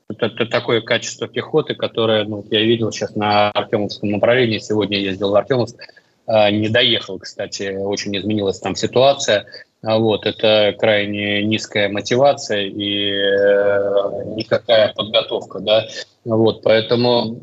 это, 0.10 0.28
это 0.28 0.45
такое 0.45 0.82
качество 0.82 1.28
пехоты, 1.28 1.76
которое 1.76 2.24
ну, 2.24 2.45
я 2.50 2.62
видел 2.62 2.91
сейчас 2.91 3.16
на 3.16 3.52
Артемовском 3.52 4.10
направлении. 4.10 4.58
Сегодня 4.58 5.00
ездил 5.00 5.32
в 5.32 5.36
Артемовск. 5.36 5.76
А, 6.26 6.50
не 6.52 6.70
доехал, 6.70 7.20
кстати, 7.20 7.76
очень 7.76 8.16
изменилась 8.18 8.60
там 8.60 8.76
ситуация. 8.76 9.45
А 9.84 10.00
вот, 10.00 10.26
это 10.26 10.76
крайне 10.78 11.43
низкая 11.43 11.88
мотивация 11.89 12.66
и 12.66 13.12
э, 13.12 14.36
никакая 14.36 14.91
подготовка, 14.93 15.60
да. 15.60 15.88
Вот, 16.26 16.64
поэтому 16.64 17.41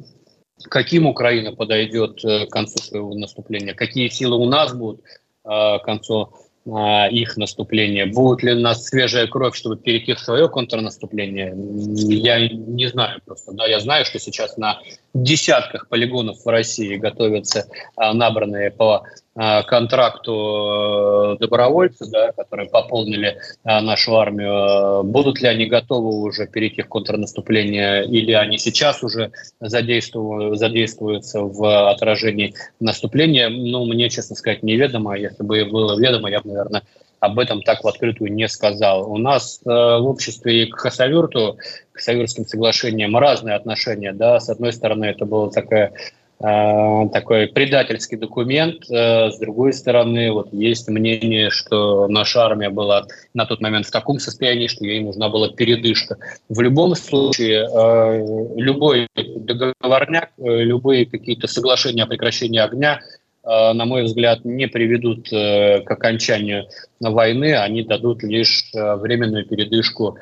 каким 0.69 1.07
Украина 1.07 1.53
подойдет 1.53 2.25
э, 2.25 2.47
к 2.47 2.51
концу 2.51 2.79
своего 2.79 3.15
наступления, 3.15 3.75
какие 3.75 4.09
силы 4.09 4.37
у 4.37 4.47
нас 4.47 4.75
будут 4.75 5.01
э, 5.45 5.49
к 5.49 5.83
концу 5.83 6.33
а, 6.67 7.09
их 7.09 7.37
наступление. 7.37 8.07
Будет 8.07 8.43
ли 8.43 8.55
у 8.55 8.61
нас 8.61 8.87
свежая 8.87 9.27
кровь, 9.27 9.55
чтобы 9.55 9.77
перейти 9.77 10.15
в 10.15 10.19
свое 10.19 10.49
контрнаступление? 10.49 11.55
Я 11.55 12.49
не 12.49 12.87
знаю 12.89 13.21
просто. 13.27 13.53
Да, 13.53 13.67
я 13.67 13.81
знаю, 13.81 14.07
что 14.07 14.19
сейчас 14.19 14.57
на 14.57 14.81
десятках 15.12 15.89
полигонов 15.89 16.43
в 16.43 16.49
России 16.49 16.97
готовятся 16.97 17.69
набранные 17.99 18.71
по 18.71 19.05
контракту 19.35 21.35
э, 21.35 21.37
добровольцы, 21.41 22.07
да, 22.11 22.32
которые 22.32 22.68
пополнили 22.68 23.39
нашу 23.64 24.16
армию. 24.16 25.03
Будут 25.05 25.41
ли 25.41 25.49
они 25.49 25.66
готовы 25.66 26.22
уже 26.22 26.47
перейти 26.47 26.82
в 26.82 26.89
контрнаступление, 26.89 28.05
или 28.05 28.32
они 28.32 28.59
сейчас 28.59 29.03
уже 29.03 29.32
задействуют, 29.61 30.59
задействуются 30.59 31.41
в 31.41 31.91
отражении 31.91 32.55
наступления? 32.80 33.49
Ну, 33.49 33.85
мне, 33.87 34.09
честно 34.09 34.37
сказать, 34.37 34.62
неведомо. 34.62 35.16
Если 35.16 35.43
бы 35.43 35.64
было 35.64 35.99
ведомо, 35.99 36.30
я 36.30 36.41
бы, 36.41 36.51
наверное, 36.51 36.82
об 37.24 37.39
этом 37.39 37.62
так 37.62 37.82
в 37.82 37.89
открытую 37.89 38.32
не 38.32 38.49
сказал. 38.49 39.11
У 39.11 39.16
нас 39.16 39.61
э, 39.64 39.68
в 39.68 40.07
обществе 40.07 40.66
к 40.66 40.76
Хасавюрту, 40.76 41.59
к 41.93 41.97
Хасавюртским 41.97 42.47
соглашениям 42.47 43.16
разные 43.16 43.57
отношения. 43.57 44.12
Да? 44.12 44.41
С 44.41 44.49
одной 44.49 44.72
стороны, 44.72 45.07
это 45.07 45.24
была 45.24 45.51
такая 45.51 45.87
э, 45.87 45.93
э, 45.93 45.99
такой 46.45 47.47
предательский 47.47 48.16
документ. 48.16 48.90
Э, 48.90 49.30
с 49.30 49.38
другой 49.38 49.72
стороны, 49.72 50.30
вот 50.30 50.53
есть 50.53 50.88
мнение, 50.88 51.51
что 51.51 52.07
наша 52.09 52.45
армия 52.45 52.70
была 52.70 53.07
на 53.32 53.47
тот 53.47 53.61
момент 53.61 53.86
в 53.86 53.90
таком 53.90 54.18
состоянии, 54.18 54.66
что 54.66 54.84
ей 54.84 55.01
нужна 55.01 55.28
была 55.28 55.49
передышка. 55.51 56.18
В 56.49 56.61
любом 56.61 56.95
случае, 56.97 57.66
э, 57.66 58.57
любой 58.57 59.09
договорняк, 59.16 60.32
э, 60.38 60.62
любые 60.62 61.07
какие-то 61.07 61.47
соглашения 61.47 62.03
о 62.03 62.07
прекращении 62.07 62.61
огня– 62.61 63.01
Э, 63.11 63.24
на 63.45 63.84
мой 63.84 64.05
взгляд, 64.05 64.45
не 64.45 64.66
приведут 64.66 65.32
э, 65.32 65.80
к 65.82 65.90
окончанию 65.90 66.66
войны, 67.01 67.57
они 67.57 67.82
дадут 67.82 68.22
лишь 68.22 68.70
э, 68.74 68.95
временную 68.97 69.47
передышку 69.47 70.16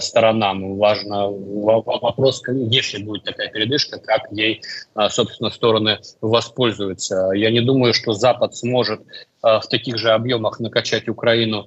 сторонам. 0.00 0.76
Важно 0.76 1.28
вопрос, 1.28 2.42
если 2.46 3.02
будет 3.02 3.24
такая 3.24 3.48
передышка, 3.48 3.98
как 3.98 4.30
ей, 4.30 4.62
собственно, 5.08 5.50
стороны 5.50 5.98
воспользуются. 6.20 7.30
Я 7.34 7.50
не 7.50 7.60
думаю, 7.60 7.94
что 7.94 8.12
Запад 8.12 8.54
сможет 8.54 9.00
в 9.42 9.62
таких 9.70 9.98
же 9.98 10.10
объемах 10.10 10.60
накачать 10.60 11.08
Украину 11.08 11.66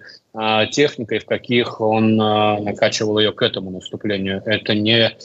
техникой, 0.71 1.19
в 1.19 1.25
каких 1.25 1.79
он 1.81 2.15
накачивал 2.15 3.19
ее 3.19 3.31
к 3.31 3.41
этому 3.41 3.71
наступлению. 3.71 4.41
Это 4.45 4.75
не 4.75 5.17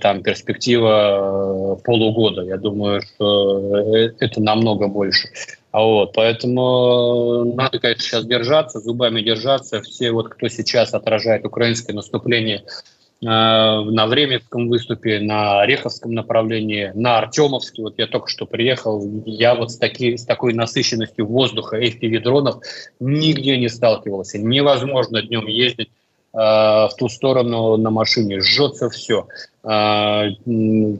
там 0.00 0.22
перспектива 0.22 1.80
полугода. 1.84 2.42
Я 2.42 2.56
думаю, 2.56 3.02
что 3.02 3.76
это 4.18 4.40
намного 4.40 4.88
больше. 4.88 5.28
А 5.72 5.82
вот, 5.82 6.12
поэтому 6.14 7.44
надо, 7.54 7.78
конечно, 7.78 8.02
сейчас 8.02 8.24
держаться, 8.24 8.80
зубами 8.80 9.20
держаться. 9.22 9.80
Все, 9.82 10.10
вот, 10.10 10.28
кто 10.28 10.48
сейчас 10.48 10.94
отражает 10.94 11.46
украинское 11.46 11.94
наступление 11.94 12.64
э, 12.64 12.99
на 13.22 14.06
Временском 14.06 14.68
выступе, 14.68 15.20
на 15.20 15.60
Ореховском 15.60 16.12
направлении, 16.12 16.90
на 16.94 17.18
Артемовске. 17.18 17.82
Вот 17.82 17.98
я 17.98 18.06
только 18.06 18.28
что 18.28 18.46
приехал, 18.46 19.06
я 19.26 19.54
вот 19.54 19.70
с, 19.72 19.76
таки, 19.76 20.16
с 20.16 20.24
такой 20.24 20.54
насыщенностью 20.54 21.26
воздуха 21.26 21.78
FPV-дронов 21.78 22.62
нигде 22.98 23.58
не 23.58 23.68
сталкивался. 23.68 24.38
Невозможно 24.38 25.20
днем 25.20 25.46
ездить 25.46 25.90
э, 26.32 26.38
в 26.38 26.90
ту 26.98 27.10
сторону 27.10 27.76
на 27.76 27.90
машине, 27.90 28.40
жжется 28.40 28.88
все. 28.88 29.26
Э, 29.64 30.30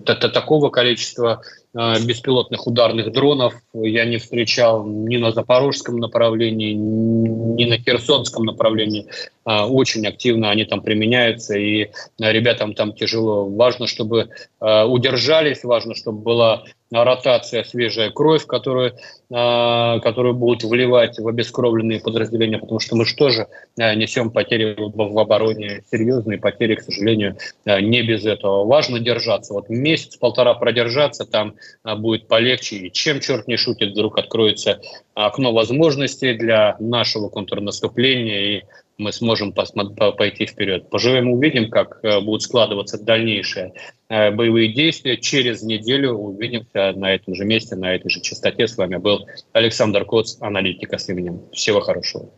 такого 0.05 0.69
количества 0.69 1.41
Э, 1.41 1.60
беспилотных 1.73 2.67
ударных 2.67 3.13
дронов 3.13 3.55
я 3.75 4.05
не 4.05 4.19
встречал 4.19 4.85
ни 4.85 5.17
на 5.17 5.31
запорожском 5.31 5.99
направлении, 5.99 6.73
ни 6.73 7.65
на 7.65 7.79
херсонском 7.79 8.45
направлении. 8.45 9.07
А, 9.45 9.67
очень 9.67 10.07
активно 10.07 10.51
они 10.51 10.65
там 10.65 10.83
применяются, 10.83 11.57
и 11.57 11.91
ребятам 12.19 12.75
там 12.75 12.93
тяжело. 12.93 13.49
Важно, 13.49 13.87
чтобы 13.87 14.29
э, 14.61 14.85
удержались, 14.85 15.65
важно, 15.65 15.95
чтобы 15.95 16.19
была 16.19 16.65
ротация, 16.93 17.65
свежая 17.65 18.11
кровь, 18.11 18.47
которую, 18.47 18.93
э, 18.93 20.01
которую 20.01 20.35
будут 20.35 20.65
вливать 20.65 21.19
в 21.19 21.27
обескровленные 21.27 22.01
подразделения, 22.01 22.59
потому 22.59 22.81
что 22.81 22.97
мы 22.97 23.07
же 23.07 23.17
тоже 23.17 23.47
несем 23.77 24.31
потери 24.31 24.77
в 24.79 25.19
обороне, 25.19 25.83
серьезные 25.91 26.39
потери, 26.39 26.75
к 26.75 26.83
сожалению, 26.83 27.37
не 27.65 28.03
без 28.03 28.27
этого. 28.27 28.65
Важно 28.67 29.01
держаться. 29.01 29.55
Вот 29.55 29.69
месяц-полтора 29.69 30.55
продержаться, 30.55 31.25
там 31.25 31.55
будет 31.85 32.29
полегче. 32.29 32.77
И 32.77 32.93
чем 32.93 33.21
черт 33.21 33.49
не 33.49 33.57
шутит, 33.57 33.91
вдруг 33.93 34.19
откроется 34.19 34.81
окно 35.15 35.53
возможностей 35.53 36.35
для 36.35 36.77
нашего 36.79 37.29
контрнаступления, 37.29 38.59
и 38.59 38.63
мы 39.01 39.13
сможем 39.13 39.53
пойти 39.53 40.47
вперед. 40.47 40.91
Поживем, 40.91 41.31
увидим, 41.31 41.71
как 41.71 42.01
э, 42.03 42.21
будут 42.21 42.43
складываться 42.43 43.03
дальнейшие 43.03 43.73
э, 44.09 44.31
боевые 44.31 44.73
действия. 44.73 45.17
Через 45.17 45.63
неделю 45.63 46.13
увидимся 46.13 46.93
на 46.95 47.15
этом 47.15 47.35
же 47.35 47.45
месте, 47.45 47.77
на 47.77 47.95
этой 47.95 48.11
же 48.11 48.21
частоте. 48.21 48.69
С 48.69 48.77
вами 48.77 48.97
был 48.97 49.27
Александр 49.53 50.05
Коц, 50.05 50.37
аналитика 50.41 50.99
с 50.99 51.09
именем. 51.09 51.41
Всего 51.53 51.81
хорошего. 51.81 52.29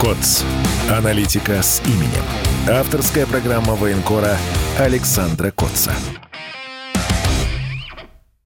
КОЦ. 0.00 0.44
Аналитика 0.88 1.62
с 1.62 1.82
именем. 1.86 2.49
Авторская 2.68 3.26
программа 3.26 3.74
военкора 3.74 4.36
Александра 4.78 5.50
Котца. 5.50 5.92